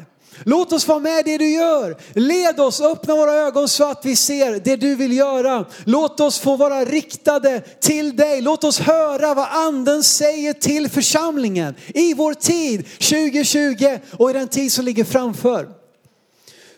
Låt 0.44 0.72
oss 0.72 0.88
vara 0.88 0.98
med 0.98 1.18
i 1.20 1.22
det 1.31 1.38
du 1.38 1.51
gör. 1.51 1.96
Led 2.12 2.61
oss, 2.61 2.81
öppna 2.81 3.14
våra 3.14 3.33
ögon 3.33 3.68
så 3.68 3.85
att 3.85 4.05
vi 4.05 4.16
ser 4.16 4.61
det 4.61 4.77
du 4.77 4.94
vill 4.94 5.12
göra. 5.12 5.64
Låt 5.85 6.20
oss 6.20 6.38
få 6.38 6.57
vara 6.57 6.85
riktade 6.85 7.61
till 7.61 8.16
dig. 8.16 8.40
Låt 8.40 8.64
oss 8.64 8.81
höra 8.81 9.35
vad 9.35 9.48
anden 9.51 10.03
säger 10.03 10.53
till 10.53 10.88
församlingen 10.88 11.74
i 11.87 12.14
vår 12.14 12.35
tid 12.35 12.87
2020 12.87 13.98
och 14.18 14.31
i 14.31 14.33
den 14.33 14.48
tid 14.48 14.72
som 14.72 14.85
ligger 14.85 15.05
framför. 15.05 15.68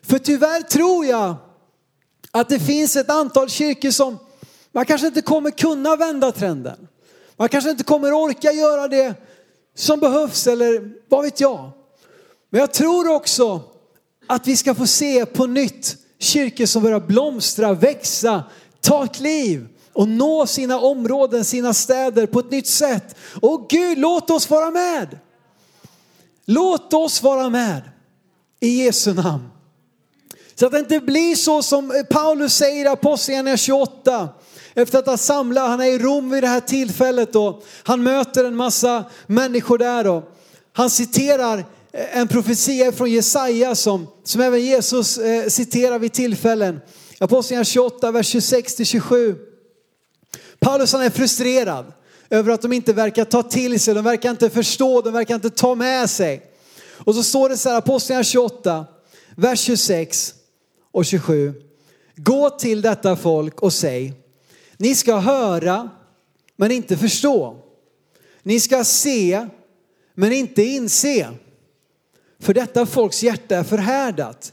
För 0.03 0.18
tyvärr 0.18 0.62
tror 0.62 1.07
jag 1.07 1.35
att 2.31 2.49
det 2.49 2.61
finns 2.61 2.96
ett 2.96 3.11
antal 3.11 3.49
kyrkor 3.49 3.90
som 3.90 4.18
man 4.73 4.87
kanske 4.87 5.07
inte 5.07 5.23
kommer 5.23 5.51
kunna 5.51 5.96
vända 5.96 6.33
trenden. 6.33 6.88
Man 7.37 7.49
kanske 7.49 7.70
inte 7.70 7.85
kommer 7.85 8.12
orka 8.12 8.53
göra 8.53 8.88
det 8.88 9.14
som 9.75 10.01
behövs 10.01 10.46
eller 10.46 10.92
vad 11.09 11.25
vet 11.25 11.40
jag. 11.40 11.70
Men 12.50 12.60
jag 12.60 12.72
tror 12.72 13.08
också 13.08 13.60
att 14.26 14.46
vi 14.46 14.56
ska 14.56 14.74
få 14.74 14.86
se 14.86 15.26
på 15.26 15.46
nytt 15.46 15.96
kyrkor 16.18 16.66
som 16.66 16.82
börjar 16.82 17.00
blomstra, 17.00 17.72
växa, 17.72 18.44
ta 18.80 19.04
ett 19.04 19.20
liv 19.20 19.68
och 19.92 20.08
nå 20.08 20.46
sina 20.46 20.80
områden, 20.80 21.44
sina 21.44 21.74
städer 21.74 22.26
på 22.26 22.40
ett 22.40 22.50
nytt 22.50 22.66
sätt. 22.66 23.16
Och 23.42 23.66
Gud, 23.68 23.98
låt 23.98 24.30
oss 24.30 24.50
vara 24.50 24.70
med. 24.70 25.18
Låt 26.44 26.94
oss 26.94 27.22
vara 27.22 27.48
med 27.48 27.82
i 28.60 28.84
Jesu 28.84 29.14
namn. 29.14 29.48
Så 30.54 30.66
att 30.66 30.72
det 30.72 30.78
inte 30.78 31.00
blir 31.00 31.34
så 31.34 31.62
som 31.62 32.04
Paulus 32.10 32.54
säger 32.54 32.84
i 32.84 32.88
Apostlagärningarna 32.88 33.56
28. 33.56 34.28
Efter 34.74 34.98
att 34.98 35.06
ha 35.06 35.16
samlat, 35.16 35.68
han 35.68 35.80
är 35.80 35.86
i 35.86 35.98
Rom 35.98 36.30
vid 36.30 36.42
det 36.42 36.48
här 36.48 36.60
tillfället 36.60 37.32
då, 37.32 37.62
han 37.82 38.02
möter 38.02 38.44
en 38.44 38.56
massa 38.56 39.04
människor 39.26 39.78
där 39.78 40.04
då, 40.04 40.22
han 40.72 40.90
citerar 40.90 41.64
en 41.92 42.29
profetia 42.29 42.92
från 42.92 43.11
Jesaja 43.11 43.74
som, 43.74 44.07
som 44.24 44.40
även 44.40 44.61
Jesus 44.61 45.18
eh, 45.18 45.48
citerar 45.48 45.98
vid 45.98 46.12
tillfällen. 46.12 46.81
Apostlagärningarna 47.18 47.64
28, 47.64 48.11
vers 48.11 48.35
26-27 48.35 49.37
Paulus 50.61 50.92
han 50.92 51.03
är 51.03 51.11
frustrerad 51.11 51.92
över 52.31 52.53
att 52.53 52.62
de 52.62 52.72
inte 52.72 52.92
verkar 52.92 53.24
ta 53.24 53.42
till 53.42 53.81
sig, 53.81 53.94
de 53.94 54.05
verkar 54.05 54.31
inte 54.31 54.50
förstå, 54.50 55.00
de 55.00 55.12
verkar 55.12 55.35
inte 55.35 55.50
ta 55.50 55.74
med 55.74 56.11
sig. 56.11 56.42
Och 56.96 57.14
så 57.14 57.22
står 57.22 57.48
det 57.48 57.57
så 57.57 57.68
här, 57.68 57.76
Apostlagärningarna 57.76 58.24
28, 58.24 58.87
vers 59.37 59.61
26 59.61 60.35
och 60.92 61.05
27. 61.05 61.55
Gå 62.16 62.50
till 62.50 62.83
detta 62.83 63.16
folk 63.16 63.62
och 63.62 63.72
säg, 63.72 64.12
ni 64.76 64.94
ska 64.94 65.16
höra 65.16 65.90
men 66.57 66.70
inte 66.70 66.96
förstå. 66.96 67.57
Ni 68.42 68.61
ska 68.61 68.85
se 68.85 69.46
men 70.14 70.33
inte 70.33 70.62
inse. 70.62 71.29
För 72.40 72.55
detta 72.55 72.87
folks 72.87 73.22
hjärta 73.22 73.57
är 73.57 73.64
förhärdat. 73.64 74.53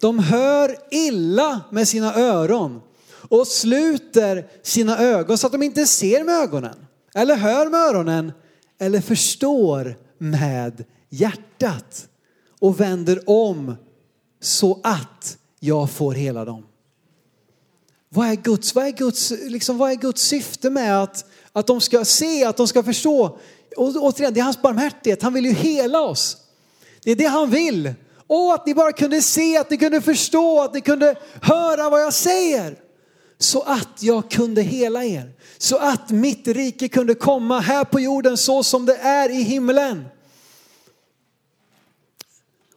De 0.00 0.18
hör 0.18 0.76
illa 0.90 1.60
med 1.70 1.88
sina 1.88 2.14
öron 2.14 2.80
och 3.10 3.46
sluter 3.46 4.46
sina 4.62 4.98
ögon 4.98 5.38
så 5.38 5.46
att 5.46 5.52
de 5.52 5.62
inte 5.62 5.86
ser 5.86 6.24
med 6.24 6.34
ögonen 6.34 6.76
eller 7.14 7.36
hör 7.36 7.70
med 7.70 7.80
öronen 7.80 8.32
eller 8.78 9.00
förstår 9.00 9.96
med 10.18 10.84
hjärtat 11.08 12.08
och 12.60 12.80
vänder 12.80 13.22
om 13.26 13.76
så 14.40 14.80
att 14.84 15.38
jag 15.60 15.90
får 15.90 16.12
hela 16.12 16.44
dem. 16.44 16.64
Vad 18.08 18.28
är 18.28 18.34
Guds, 18.34 18.74
vad 18.74 18.86
är 18.86 18.90
Guds, 18.90 19.30
liksom, 19.30 19.78
vad 19.78 19.90
är 19.90 19.94
Guds 19.94 20.22
syfte 20.22 20.70
med 20.70 21.02
att, 21.02 21.24
att 21.52 21.66
de 21.66 21.80
ska 21.80 22.04
se, 22.04 22.44
att 22.44 22.56
de 22.56 22.68
ska 22.68 22.82
förstå? 22.82 23.38
Och 23.76 23.96
återigen, 23.96 24.34
det 24.34 24.40
är 24.40 24.44
hans 24.44 24.62
barmhärtighet. 24.62 25.22
Han 25.22 25.34
vill 25.34 25.44
ju 25.44 25.52
hela 25.52 26.00
oss. 26.00 26.36
Det 27.08 27.12
är 27.12 27.16
det 27.16 27.26
han 27.26 27.50
vill. 27.50 27.94
Och 28.26 28.54
att 28.54 28.66
ni 28.66 28.74
bara 28.74 28.92
kunde 28.92 29.22
se, 29.22 29.56
att 29.56 29.70
ni 29.70 29.76
kunde 29.76 30.00
förstå, 30.00 30.60
att 30.60 30.74
ni 30.74 30.80
kunde 30.80 31.14
höra 31.42 31.90
vad 31.90 32.02
jag 32.02 32.14
säger. 32.14 32.76
Så 33.38 33.62
att 33.62 34.02
jag 34.02 34.30
kunde 34.30 34.62
hela 34.62 35.04
er. 35.04 35.32
Så 35.58 35.76
att 35.76 36.10
mitt 36.10 36.48
rike 36.48 36.88
kunde 36.88 37.14
komma 37.14 37.60
här 37.60 37.84
på 37.84 38.00
jorden 38.00 38.36
så 38.36 38.62
som 38.62 38.86
det 38.86 38.96
är 38.96 39.28
i 39.30 39.42
himlen. 39.42 40.04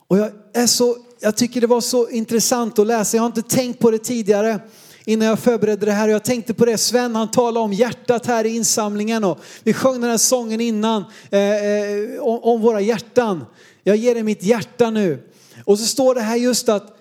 Och 0.08 0.18
jag, 0.18 0.32
är 0.54 0.68
så, 0.68 0.98
jag 1.20 1.38
tycker 1.38 1.62
det 1.62 1.68
var 1.68 1.82
så 1.82 2.10
intressant 2.10 2.80
att 2.80 2.88
läsa, 2.88 3.18
jag 3.18 3.22
har 3.22 3.28
inte 3.28 3.42
tänkt 3.42 3.80
på 3.80 3.92
det 3.92 4.00
tidigare 4.00 4.60
innan 5.06 5.28
jag 5.28 5.40
förberedde 5.40 5.86
det 5.86 5.92
här. 5.92 6.08
Jag 6.08 6.24
tänkte 6.24 6.54
på 6.54 6.66
det, 6.66 6.78
Sven 6.78 7.16
han 7.16 7.32
talade 7.32 7.64
om 7.64 7.74
hjärtat 7.74 8.26
här 8.26 8.46
i 8.46 8.56
insamlingen 8.56 9.24
och 9.24 9.40
vi 9.64 9.74
sjöng 9.74 10.02
den 10.02 10.10
här 10.10 10.18
sången 10.18 10.62
innan 10.62 11.06
eh, 11.30 11.40
eh 11.40 12.22
om, 12.22 12.40
om, 12.44 12.62
våra 12.62 12.82
hjärtan. 12.82 13.46
Jag 13.84 13.96
ger 13.96 14.14
dig 14.14 14.24
mitt 14.24 14.44
hjärta 14.44 14.90
nu. 14.90 15.30
Och 15.66 15.80
så 15.80 15.86
står 15.86 16.16
det 16.16 16.22
här 16.22 16.36
just 16.36 16.70
att 16.70 16.98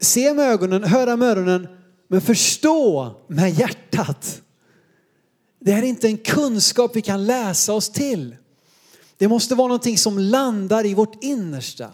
se 0.00 0.34
med 0.34 0.50
ögonen, 0.50 0.84
höra 0.84 1.16
med 1.16 1.28
öronen, 1.28 1.68
men 2.08 2.20
förstå 2.20 3.10
med 3.26 3.50
hjärtat. 3.50 4.42
Det 5.60 5.72
här 5.72 5.82
är 5.82 5.86
inte 5.86 6.06
en 6.06 6.18
kunskap 6.18 6.96
vi 6.96 7.02
kan 7.02 7.26
läsa 7.26 7.72
oss 7.72 7.90
till. 7.90 8.36
Det 9.16 9.28
måste 9.28 9.54
vara 9.54 9.68
någonting 9.68 9.98
som 9.98 10.18
landar 10.18 10.86
i 10.86 10.94
vårt 10.94 11.24
innersta. 11.24 11.90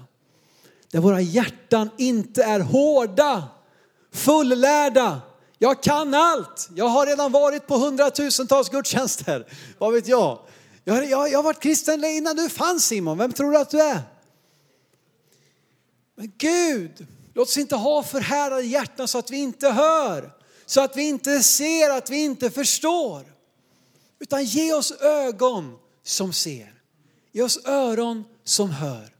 Där 0.90 1.00
våra 1.00 1.20
hjärtan 1.20 1.90
inte 1.98 2.44
är 2.44 2.60
hårda, 2.60 3.44
fullärda. 4.12 5.20
Jag 5.58 5.82
kan 5.82 6.14
allt. 6.14 6.68
Jag 6.74 6.88
har 6.88 7.06
redan 7.06 7.32
varit 7.32 7.66
på 7.66 7.76
hundratusentals 7.76 8.68
gudstjänster. 8.68 9.46
Vad 9.78 9.92
vet 9.92 10.08
jag? 10.08 10.38
Jag 10.84 10.94
har, 10.94 11.02
jag, 11.02 11.30
jag 11.30 11.38
har 11.38 11.42
varit 11.42 11.60
kristen 11.60 12.04
innan 12.04 12.36
du 12.36 12.48
fanns 12.48 12.84
Simon. 12.84 13.18
Vem 13.18 13.32
tror 13.32 13.52
du 13.52 13.58
att 13.58 13.70
du 13.70 13.82
är? 13.82 14.02
Men 16.18 16.32
Gud, 16.38 17.06
låt 17.34 17.48
oss 17.48 17.56
inte 17.56 17.76
ha 17.76 18.02
förhärdade 18.02 18.62
hjärtan 18.62 19.08
så 19.08 19.18
att 19.18 19.30
vi 19.30 19.36
inte 19.36 19.68
hör, 19.68 20.32
så 20.66 20.80
att 20.80 20.96
vi 20.96 21.08
inte 21.08 21.42
ser, 21.42 21.90
att 21.90 22.10
vi 22.10 22.24
inte 22.24 22.50
förstår. 22.50 23.34
Utan 24.18 24.44
ge 24.44 24.72
oss 24.72 24.92
ögon 24.92 25.78
som 26.02 26.32
ser, 26.32 26.82
ge 27.32 27.42
oss 27.42 27.66
öron 27.66 28.24
som 28.44 28.70
hör 28.70 29.14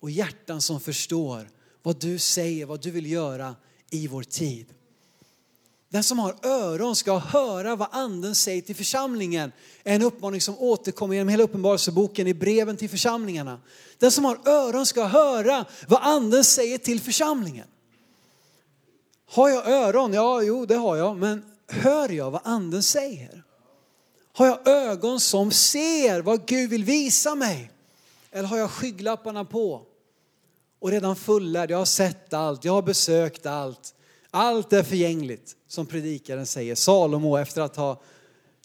och 0.00 0.10
hjärtan 0.10 0.60
som 0.60 0.80
förstår 0.80 1.50
vad 1.82 2.00
du 2.00 2.18
säger, 2.18 2.66
vad 2.66 2.82
du 2.82 2.90
vill 2.90 3.10
göra 3.10 3.56
i 3.90 4.08
vår 4.08 4.22
tid. 4.22 4.66
Den 5.94 6.04
som 6.04 6.18
har 6.18 6.36
öron 6.42 6.96
ska 6.96 7.18
höra 7.18 7.76
vad 7.76 7.88
anden 7.90 8.34
säger 8.34 8.62
till 8.62 8.76
församlingen. 8.76 9.52
En 9.82 10.02
uppmaning 10.02 10.40
som 10.40 10.58
återkommer 10.58 11.14
genom 11.14 11.28
hela 11.28 11.42
uppenbarelseboken 11.42 12.26
i 12.26 12.34
breven 12.34 12.76
till 12.76 12.90
församlingarna. 12.90 13.60
Den 13.98 14.10
som 14.10 14.24
har 14.24 14.48
öron 14.48 14.86
ska 14.86 15.04
höra 15.04 15.64
vad 15.88 16.02
anden 16.02 16.44
säger 16.44 16.78
till 16.78 17.00
församlingen. 17.00 17.66
Har 19.30 19.48
jag 19.48 19.68
öron? 19.68 20.12
Ja, 20.12 20.42
jo 20.42 20.66
det 20.66 20.74
har 20.74 20.96
jag. 20.96 21.16
Men 21.16 21.44
hör 21.68 22.08
jag 22.08 22.30
vad 22.30 22.40
anden 22.44 22.82
säger? 22.82 23.42
Har 24.32 24.46
jag 24.46 24.68
ögon 24.68 25.20
som 25.20 25.50
ser 25.50 26.22
vad 26.22 26.46
Gud 26.46 26.70
vill 26.70 26.84
visa 26.84 27.34
mig? 27.34 27.70
Eller 28.30 28.48
har 28.48 28.58
jag 28.58 28.70
skygglapparna 28.70 29.44
på? 29.44 29.82
Och 30.78 30.90
redan 30.90 31.16
fullärd, 31.16 31.70
jag 31.70 31.78
har 31.78 31.84
sett 31.84 32.32
allt, 32.32 32.64
jag 32.64 32.72
har 32.72 32.82
besökt 32.82 33.46
allt. 33.46 33.94
Allt 34.36 34.72
är 34.72 34.82
förgängligt, 34.82 35.56
som 35.68 35.86
predikaren 35.86 36.46
säger. 36.46 36.74
Salomo 36.74 37.36
efter 37.36 37.62
att 37.62 37.76
ha 37.76 38.02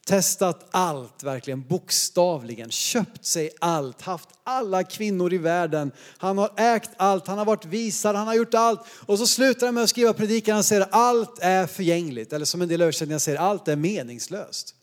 testat 0.06 0.68
allt, 0.70 1.22
verkligen 1.22 1.62
bokstavligen, 1.62 2.70
köpt 2.70 3.24
sig 3.24 3.50
allt, 3.60 4.02
haft 4.02 4.28
alla 4.44 4.84
kvinnor 4.84 5.32
i 5.32 5.38
världen. 5.38 5.92
Han 6.18 6.38
har 6.38 6.52
ägt 6.56 6.90
allt, 6.96 7.26
han 7.26 7.38
har 7.38 7.44
varit 7.44 7.64
visad, 7.64 8.16
han 8.16 8.26
har 8.26 8.34
gjort 8.34 8.54
allt. 8.54 8.80
Och 9.06 9.18
så 9.18 9.26
slutar 9.26 9.66
han 9.66 9.74
med 9.74 9.84
att 9.84 9.90
skriva 9.90 10.12
predikan 10.12 10.54
han 10.54 10.64
säger 10.64 10.86
allt 10.90 11.38
är 11.40 11.66
förgängligt. 11.66 12.32
Eller 12.32 12.44
som 12.44 12.62
en 12.62 12.68
del 12.68 12.82
översättningar 12.82 13.18
säger, 13.18 13.38
allt 13.38 13.68
är 13.68 13.76
meningslöst. 13.76 14.74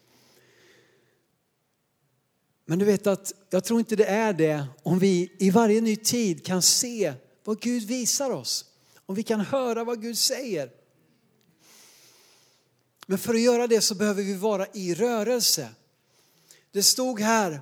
Men 2.66 2.80
du 2.80 2.86
vet 2.86 3.08
att 3.08 3.34
jag 3.50 3.64
tror 3.64 3.80
inte 3.80 3.96
det 3.96 4.06
är 4.06 4.34
det 4.34 4.66
om 4.84 5.00
vi 5.00 5.36
i 5.40 5.50
varje 5.50 5.82
ny 5.82 5.96
tid 5.96 6.46
kan 6.46 6.62
se 6.62 7.14
vad 7.44 7.60
Gud 7.60 7.84
visar 7.84 8.32
oss. 8.32 8.66
Om 9.08 9.16
vi 9.16 9.24
kan 9.24 9.40
höra 9.40 9.84
vad 9.84 10.02
Gud 10.02 10.18
säger. 10.18 10.72
Men 13.06 13.18
för 13.18 13.34
att 13.34 13.42
göra 13.42 13.68
det 13.68 13.82
så 13.82 13.96
behöver 13.96 14.24
vi 14.24 14.34
vara 14.34 14.68
i 14.74 14.96
rörelse. 14.96 15.70
Det 16.72 16.84
stod 16.84 17.20
här 17.20 17.62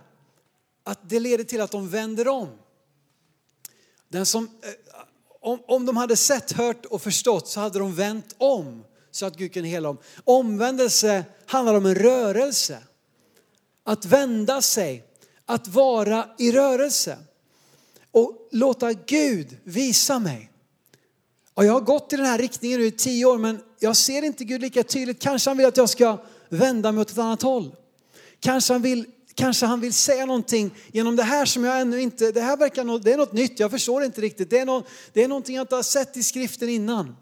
att 0.84 1.10
det 1.10 1.20
leder 1.20 1.44
till 1.44 1.62
att 1.62 1.72
de 1.72 1.90
vänder 1.90 2.28
om. 2.28 2.50
Den 4.08 4.26
som, 4.26 4.46
eh, 4.46 5.00
om, 5.40 5.60
om 5.68 5.86
de 5.86 5.98
hade 5.98 6.18
sett, 6.18 6.52
hört 6.52 6.86
och 6.86 7.02
förstått 7.02 7.48
så 7.48 7.60
hade 7.60 7.80
de 7.80 7.96
vänt 7.96 8.36
om 8.38 8.84
så 9.12 9.26
att 9.26 9.38
Gud 9.38 9.54
kunde 9.54 9.70
hela 9.70 9.88
dem. 9.88 9.98
Omvändelse 10.24 11.26
handlar 11.46 11.74
om 11.74 11.86
en 11.86 11.96
rörelse. 11.96 12.84
Att 13.84 14.06
vända 14.06 14.62
sig, 14.62 15.04
att 15.46 15.68
vara 15.68 16.30
i 16.38 16.52
rörelse. 16.52 17.18
Och 18.12 18.48
låta 18.52 18.94
Gud 18.94 19.58
visa 19.64 20.20
mig. 20.20 20.52
Och 21.56 21.66
jag 21.66 21.74
har 21.74 21.82
gått 21.82 22.14
i 22.14 22.16
den 22.16 22.26
här 22.26 22.38
riktningen 22.38 22.80
nu 22.80 22.86
i 22.86 22.92
tio 22.92 23.26
år 23.26 23.38
men 23.38 23.60
jag 23.80 23.96
ser 23.96 24.22
inte 24.22 24.44
Gud 24.44 24.62
lika 24.62 24.84
tydligt. 24.84 25.22
Kanske 25.22 25.50
han 25.50 25.58
vill 25.58 25.66
att 25.66 25.78
jag 25.78 25.90
ska 25.90 26.18
vända 26.50 26.92
mig 26.92 27.02
åt 27.02 27.12
ett 27.12 27.18
annat 27.18 27.42
håll. 27.42 27.76
Kanske 28.40 28.74
han 28.74 28.82
vill, 28.82 29.06
kanske 29.34 29.66
han 29.66 29.82
vill 29.82 29.94
säga 29.94 30.26
någonting 30.26 30.72
genom 30.92 31.16
det 31.16 31.24
här 31.24 31.46
som 31.46 31.64
jag 31.64 31.82
ännu 31.82 32.02
inte, 32.02 32.32
det 32.32 32.42
här 32.42 32.58
verkar 32.58 33.00
det 33.00 33.14
är 33.14 33.18
något 33.18 33.34
nytt, 33.34 33.60
jag 33.60 33.72
förstår 33.72 34.04
inte 34.04 34.22
riktigt. 34.22 34.50
Det 34.50 34.60
är, 34.60 34.66
något, 34.66 34.88
det 35.14 35.24
är 35.24 35.28
någonting 35.28 35.56
jag 35.56 35.64
inte 35.64 35.76
har 35.76 35.84
sett 35.84 36.18
i 36.18 36.24
skriften 36.24 36.70
innan. 36.70 37.16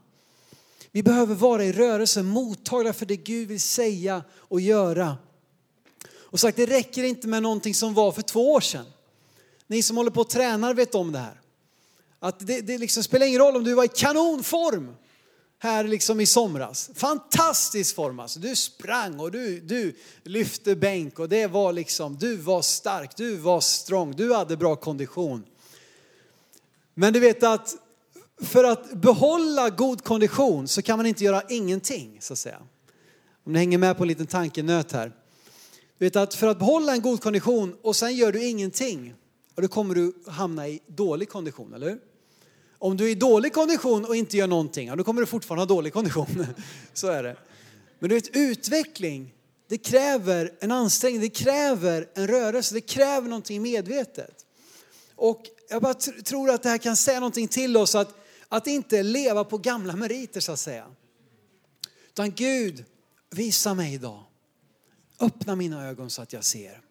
Vi 0.91 1.03
behöver 1.03 1.35
vara 1.35 1.65
i 1.65 1.71
rörelse, 1.71 2.23
mottagliga 2.23 2.93
för 2.93 3.05
det 3.05 3.17
Gud 3.17 3.47
vill 3.47 3.61
säga 3.61 4.23
och 4.37 4.61
göra. 4.61 5.17
Och 6.15 6.39
sagt, 6.39 6.57
det 6.57 6.65
räcker 6.65 7.03
inte 7.03 7.27
med 7.27 7.43
någonting 7.43 7.75
som 7.75 7.93
var 7.93 8.11
för 8.11 8.21
två 8.21 8.53
år 8.53 8.61
sedan. 8.61 8.85
Ni 9.67 9.83
som 9.83 9.97
håller 9.97 10.11
på 10.11 10.21
och 10.21 10.29
tränar 10.29 10.73
vet 10.73 10.95
om 10.95 11.11
det 11.11 11.19
här. 11.19 11.42
Att 12.23 12.47
det, 12.47 12.61
det 12.61 12.77
liksom 12.77 13.03
spelar 13.03 13.25
ingen 13.25 13.41
roll 13.41 13.55
om 13.55 13.63
du 13.63 13.73
var 13.73 13.83
i 13.83 13.87
kanonform 13.87 14.95
här 15.59 15.83
liksom 15.83 16.19
i 16.19 16.25
somras. 16.25 16.89
Fantastisk 16.95 17.95
form 17.95 18.19
alltså. 18.19 18.39
Du 18.39 18.55
sprang 18.55 19.19
och 19.19 19.31
du, 19.31 19.59
du 19.59 19.95
lyfte 20.23 20.75
bänk 20.75 21.19
och 21.19 21.29
det 21.29 21.47
var 21.47 21.73
liksom, 21.73 22.17
du 22.17 22.37
var 22.37 22.61
stark, 22.61 23.15
du 23.17 23.35
var 23.35 23.61
strong, 23.61 24.15
du 24.15 24.33
hade 24.33 24.57
bra 24.57 24.75
kondition. 24.75 25.43
Men 26.93 27.13
du 27.13 27.19
vet 27.19 27.43
att 27.43 27.75
för 28.41 28.63
att 28.63 28.93
behålla 28.93 29.69
god 29.69 30.03
kondition 30.03 30.67
så 30.67 30.81
kan 30.81 30.97
man 30.97 31.05
inte 31.05 31.23
göra 31.23 31.41
ingenting 31.49 32.17
så 32.19 32.33
att 32.33 32.39
säga. 32.39 32.59
Om 33.43 33.53
ni 33.53 33.59
hänger 33.59 33.77
med 33.77 33.97
på 33.97 34.03
en 34.03 34.07
liten 34.07 34.27
tankenöt 34.27 34.91
här. 34.91 35.11
Du 35.97 36.05
vet 36.05 36.15
att 36.15 36.33
för 36.33 36.47
att 36.47 36.59
behålla 36.59 36.93
en 36.93 37.01
god 37.01 37.21
kondition 37.21 37.77
och 37.81 37.95
sen 37.95 38.15
gör 38.15 38.31
du 38.31 38.43
ingenting, 38.43 39.13
och 39.55 39.61
då 39.61 39.67
kommer 39.67 39.95
du 39.95 40.13
hamna 40.27 40.67
i 40.67 40.79
dålig 40.87 41.29
kondition, 41.29 41.73
eller 41.73 41.89
hur? 41.89 41.99
Om 42.83 42.97
du 42.97 43.05
är 43.05 43.09
i 43.09 43.15
dålig 43.15 43.53
kondition 43.53 44.05
och 44.05 44.15
inte 44.15 44.37
gör 44.37 44.47
någonting, 44.47 44.87
ja, 44.87 44.95
då 44.95 45.03
kommer 45.03 45.21
du 45.21 45.27
fortfarande 45.27 45.61
ha 45.61 45.65
dålig 45.65 45.93
kondition. 45.93 46.45
Så 46.93 47.07
är 47.07 47.23
det. 47.23 47.37
Men 47.99 48.09
du 48.09 48.15
vet, 48.15 48.35
utveckling, 48.35 49.33
det 49.69 49.77
kräver 49.77 50.51
en 50.59 50.71
ansträngning, 50.71 51.21
det 51.21 51.29
kräver 51.29 52.09
en 52.13 52.27
rörelse, 52.27 52.73
det 52.73 52.81
kräver 52.81 53.29
någonting 53.29 53.61
medvetet. 53.61 54.45
Och 55.15 55.43
jag 55.69 55.81
bara 55.81 55.93
tror 55.93 56.49
att 56.49 56.63
det 56.63 56.69
här 56.69 56.77
kan 56.77 56.95
säga 56.95 57.19
någonting 57.19 57.47
till 57.47 57.77
oss, 57.77 57.95
att, 57.95 58.15
att 58.49 58.67
inte 58.67 59.03
leva 59.03 59.43
på 59.43 59.57
gamla 59.57 59.95
meriter 59.95 60.39
så 60.39 60.51
att 60.51 60.59
säga. 60.59 60.85
Utan 62.09 62.31
Gud, 62.31 62.85
visa 63.29 63.73
mig 63.73 63.93
idag. 63.93 64.23
Öppna 65.19 65.55
mina 65.55 65.87
ögon 65.87 66.09
så 66.09 66.21
att 66.21 66.33
jag 66.33 66.43
ser. 66.43 66.81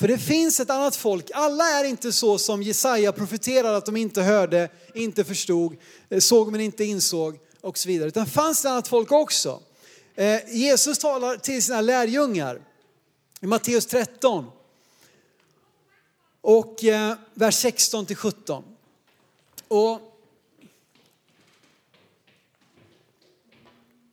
För 0.00 0.08
det 0.08 0.18
finns 0.18 0.60
ett 0.60 0.70
annat 0.70 0.96
folk. 0.96 1.30
Alla 1.34 1.64
är 1.64 1.84
inte 1.84 2.12
så 2.12 2.38
som 2.38 2.62
Jesaja 2.62 3.12
profeterade 3.12 3.76
att 3.76 3.86
de 3.86 3.96
inte 3.96 4.22
hörde, 4.22 4.68
inte 4.94 5.24
förstod, 5.24 5.76
eh, 6.08 6.20
såg 6.20 6.52
men 6.52 6.60
inte 6.60 6.84
insåg 6.84 7.38
och 7.60 7.78
så 7.78 7.88
vidare. 7.88 8.08
Utan 8.08 8.26
fanns 8.26 8.62
det 8.62 8.70
annat 8.70 8.88
folk 8.88 9.12
också. 9.12 9.62
Eh, 10.14 10.56
Jesus 10.56 10.98
talar 10.98 11.36
till 11.36 11.62
sina 11.62 11.80
lärjungar 11.80 12.60
i 13.40 13.46
Matteus 13.46 13.86
13 13.86 14.50
och 16.40 16.84
eh, 16.84 17.14
vers 17.34 17.54
16 17.54 18.06
till 18.06 18.16
17. 18.16 18.64
Och 19.68 20.00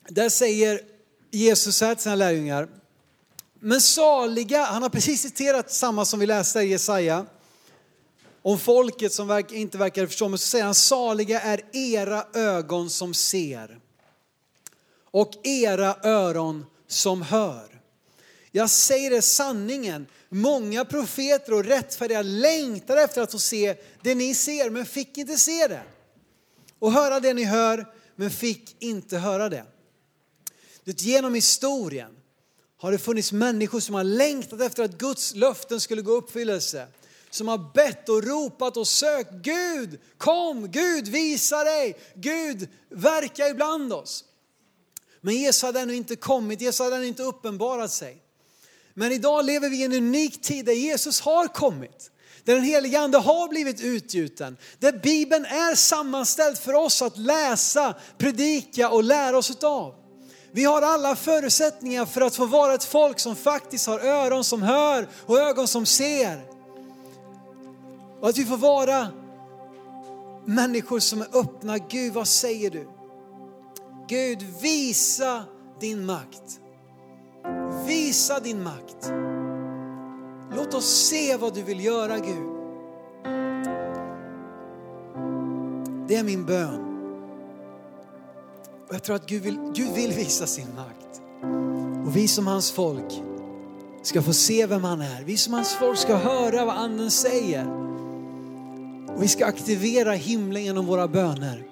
där 0.07 0.29
säger 0.29 0.81
Jesus 1.31 1.81
här 1.81 1.95
till 1.95 2.03
sina 2.03 2.15
lärjungar, 2.15 2.76
men 3.59 3.81
saliga, 3.81 4.63
han 4.63 4.81
har 4.81 4.89
precis 4.89 5.21
citerat 5.21 5.71
samma 5.71 6.05
som 6.05 6.19
vi 6.19 6.25
läste 6.25 6.59
i 6.59 6.67
Jesaja. 6.67 7.25
Om 8.41 8.59
folket 8.59 9.13
som 9.13 9.43
inte 9.51 9.77
verkar 9.77 10.07
förstå, 10.07 10.29
men 10.29 10.37
så 10.37 10.47
säger 10.47 10.65
han 10.65 10.75
saliga 10.75 11.41
är 11.41 11.61
era 11.73 12.25
ögon 12.33 12.89
som 12.89 13.13
ser 13.13 13.79
och 15.11 15.31
era 15.43 15.95
öron 16.03 16.65
som 16.87 17.21
hör. 17.21 17.81
Jag 18.51 18.69
säger 18.69 19.09
det 19.09 19.21
sanningen, 19.21 20.07
många 20.29 20.85
profeter 20.85 21.53
och 21.53 21.65
rättfärdiga 21.65 22.21
längtar 22.21 22.97
efter 22.97 23.21
att 23.21 23.31
få 23.31 23.39
se 23.39 23.75
det 24.01 24.15
ni 24.15 24.35
ser 24.35 24.69
men 24.69 24.85
fick 24.85 25.17
inte 25.17 25.37
se 25.37 25.67
det. 25.67 25.83
Och 26.79 26.91
höra 26.91 27.19
det 27.19 27.33
ni 27.33 27.43
hör 27.43 27.93
men 28.15 28.31
fick 28.31 28.75
inte 28.79 29.17
höra 29.17 29.49
det. 29.49 29.65
det 30.83 31.01
genom 31.01 31.33
historien 31.33 32.16
har 32.77 32.91
det 32.91 32.97
funnits 32.97 33.31
människor 33.31 33.79
som 33.79 33.95
har 33.95 34.03
längtat 34.03 34.61
efter 34.61 34.83
att 34.83 34.97
Guds 34.97 35.35
löften 35.35 35.81
skulle 35.81 36.01
gå 36.01 36.11
i 36.11 36.17
uppfyllelse. 36.17 36.87
Som 37.29 37.47
har 37.47 37.73
bett 37.73 38.09
och 38.09 38.23
ropat 38.23 38.77
och 38.77 38.87
sökt 38.87 39.31
Gud, 39.31 39.99
kom, 40.17 40.71
Gud 40.71 41.07
visa 41.07 41.63
dig, 41.63 41.97
Gud 42.15 42.69
verka 42.89 43.47
ibland 43.47 43.93
oss. 43.93 44.23
Men 45.21 45.35
Jesus 45.35 45.61
hade 45.61 45.79
ännu 45.79 45.95
inte 45.95 46.15
kommit, 46.15 46.61
Jesus 46.61 46.79
hade 46.79 46.95
ännu 46.95 47.07
inte 47.07 47.23
uppenbarat 47.23 47.91
sig. 47.91 48.17
Men 48.93 49.11
idag 49.11 49.45
lever 49.45 49.69
vi 49.69 49.77
i 49.77 49.83
en 49.83 49.93
unik 49.93 50.41
tid 50.41 50.65
där 50.65 50.73
Jesus 50.73 51.21
har 51.21 51.47
kommit. 51.47 52.11
Där 52.43 52.55
den 52.55 52.63
helige 52.63 52.99
Ande 52.99 53.17
har 53.17 53.47
blivit 53.47 53.81
utgjuten. 53.81 54.57
Där 54.79 54.91
Bibeln 54.91 55.45
är 55.45 55.75
sammanställd 55.75 56.57
för 56.57 56.73
oss 56.73 57.01
att 57.01 57.17
läsa, 57.17 57.95
predika 58.17 58.89
och 58.89 59.03
lära 59.03 59.37
oss 59.37 59.51
utav. 59.51 59.95
Vi 60.57 60.63
har 60.63 60.81
alla 60.81 61.15
förutsättningar 61.15 62.05
för 62.05 62.21
att 62.21 62.35
få 62.35 62.45
vara 62.45 62.73
ett 62.73 62.83
folk 62.83 63.19
som 63.19 63.35
faktiskt 63.35 63.87
har 63.87 63.99
öron 63.99 64.43
som 64.43 64.61
hör 64.61 65.07
och 65.25 65.39
ögon 65.39 65.67
som 65.67 65.85
ser. 65.85 66.45
Och 68.21 68.29
att 68.29 68.37
vi 68.37 68.45
får 68.45 68.57
vara 68.57 69.07
människor 70.45 70.99
som 70.99 71.21
är 71.21 71.27
öppna. 71.33 71.77
Gud, 71.77 72.13
vad 72.13 72.27
säger 72.27 72.69
du? 72.69 72.87
Gud, 74.07 74.41
visa 74.61 75.43
din 75.79 76.05
makt. 76.05 76.59
Visa 77.87 78.39
din 78.39 78.63
makt. 78.63 79.11
Låt 80.55 80.73
oss 80.73 81.07
se 81.09 81.37
vad 81.37 81.53
du 81.53 81.63
vill 81.63 81.85
göra 81.85 82.17
Gud. 82.17 82.47
Det 86.07 86.15
är 86.15 86.23
min 86.23 86.45
bön. 86.45 86.86
Och 88.87 88.95
jag 88.95 89.03
tror 89.03 89.15
att 89.15 89.25
Gud 89.25 89.43
vill, 89.43 89.59
Gud 89.73 89.93
vill 89.93 90.11
visa 90.11 90.47
sin 90.47 90.67
makt. 90.75 91.21
Och 92.05 92.15
vi 92.15 92.27
som 92.27 92.47
hans 92.47 92.71
folk 92.71 93.21
ska 94.03 94.21
få 94.21 94.33
se 94.33 94.65
vem 94.65 94.83
han 94.83 95.01
är. 95.01 95.23
Vi 95.23 95.37
som 95.37 95.53
hans 95.53 95.73
folk 95.73 95.97
ska 95.97 96.15
höra 96.15 96.65
vad 96.65 96.75
anden 96.75 97.11
säger. 97.11 97.67
Och 99.15 99.23
vi 99.23 99.27
ska 99.27 99.45
aktivera 99.45 100.11
himlen 100.11 100.63
genom 100.63 100.85
våra 100.85 101.07
böner. 101.07 101.63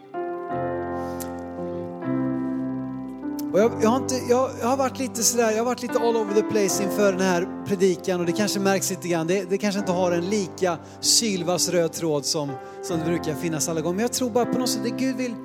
Och 3.53 3.61
jag, 3.61 3.71
jag, 3.81 3.89
har 3.89 3.97
inte, 3.97 4.15
jag, 4.29 4.51
jag, 4.61 4.67
har 4.67 4.77
varit 4.77 4.99
lite 4.99 5.23
sådär, 5.23 5.51
jag 5.51 5.57
har 5.57 5.65
varit 5.65 5.81
lite 5.81 5.99
all 5.99 6.15
over 6.15 6.33
the 6.33 6.41
place 6.41 6.83
inför 6.83 7.11
den 7.11 7.21
här 7.21 7.65
predikan 7.67 8.19
och 8.19 8.25
det 8.25 8.31
kanske 8.31 8.59
märks 8.59 8.89
lite 8.89 9.07
grann. 9.07 9.27
Det, 9.27 9.49
det 9.49 9.57
kanske 9.57 9.79
inte 9.79 9.91
har 9.91 10.11
en 10.11 10.29
lika 10.29 10.77
sylvass 10.99 11.69
röd 11.69 11.93
tråd 11.93 12.25
som, 12.25 12.51
som 12.83 12.99
det 12.99 13.05
brukar 13.05 13.35
finnas 13.35 13.69
alla 13.69 13.81
gånger. 13.81 13.95
Men 13.95 14.01
jag 14.01 14.13
tror 14.13 14.29
bara 14.29 14.45
på 14.45 14.59
något 14.59 14.69
sätt 14.69 14.85
att 14.85 14.99
Gud 14.99 15.15
vill 15.15 15.35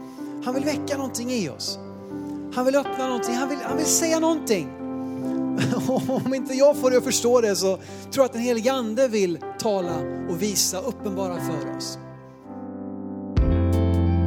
han 0.44 0.54
vill 0.54 0.64
väcka 0.64 0.96
någonting 0.96 1.30
i 1.30 1.48
oss. 1.48 1.78
Han 2.54 2.64
vill 2.64 2.76
öppna 2.76 3.06
någonting, 3.06 3.34
han 3.34 3.48
vill, 3.48 3.58
han 3.64 3.76
vill 3.76 3.86
säga 3.86 4.18
någonting. 4.18 4.68
Om 6.26 6.34
inte 6.34 6.54
jag 6.54 6.76
får 6.76 6.90
det 6.90 6.96
att 6.96 7.04
förstå 7.04 7.40
det 7.40 7.56
så 7.56 7.76
tror 7.76 7.82
jag 8.14 8.24
att 8.24 8.32
den 8.32 8.42
helige 8.42 8.72
Ande 8.72 9.08
vill 9.08 9.38
tala 9.58 9.96
och 10.30 10.42
visa, 10.42 10.78
uppenbara 10.78 11.36
för 11.40 11.76
oss. 11.76 11.98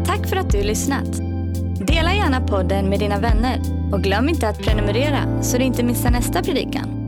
Tack 0.05 0.29
för 0.29 0.35
att 0.35 0.51
du 0.51 0.63
lyssnat. 0.63 1.17
Dela 1.87 2.13
gärna 2.13 2.47
podden 2.47 2.89
med 2.89 2.99
dina 2.99 3.19
vänner 3.19 3.61
och 3.93 4.03
glöm 4.03 4.29
inte 4.29 4.47
att 4.47 4.59
prenumerera 4.59 5.43
så 5.43 5.57
du 5.57 5.63
inte 5.63 5.83
missar 5.83 6.11
nästa 6.11 6.43
predikan. 6.43 7.03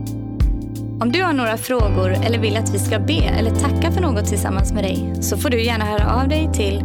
Om 1.00 1.12
du 1.12 1.22
har 1.22 1.32
några 1.32 1.56
frågor 1.56 2.10
eller 2.10 2.38
vill 2.38 2.56
att 2.56 2.74
vi 2.74 2.78
ska 2.78 2.98
be 2.98 3.22
eller 3.38 3.50
tacka 3.50 3.92
för 3.92 4.00
något 4.00 4.26
tillsammans 4.26 4.72
med 4.72 4.84
dig 4.84 5.14
så 5.20 5.36
får 5.36 5.50
du 5.50 5.62
gärna 5.62 5.84
höra 5.84 6.22
av 6.22 6.28
dig 6.28 6.50
till 6.52 6.84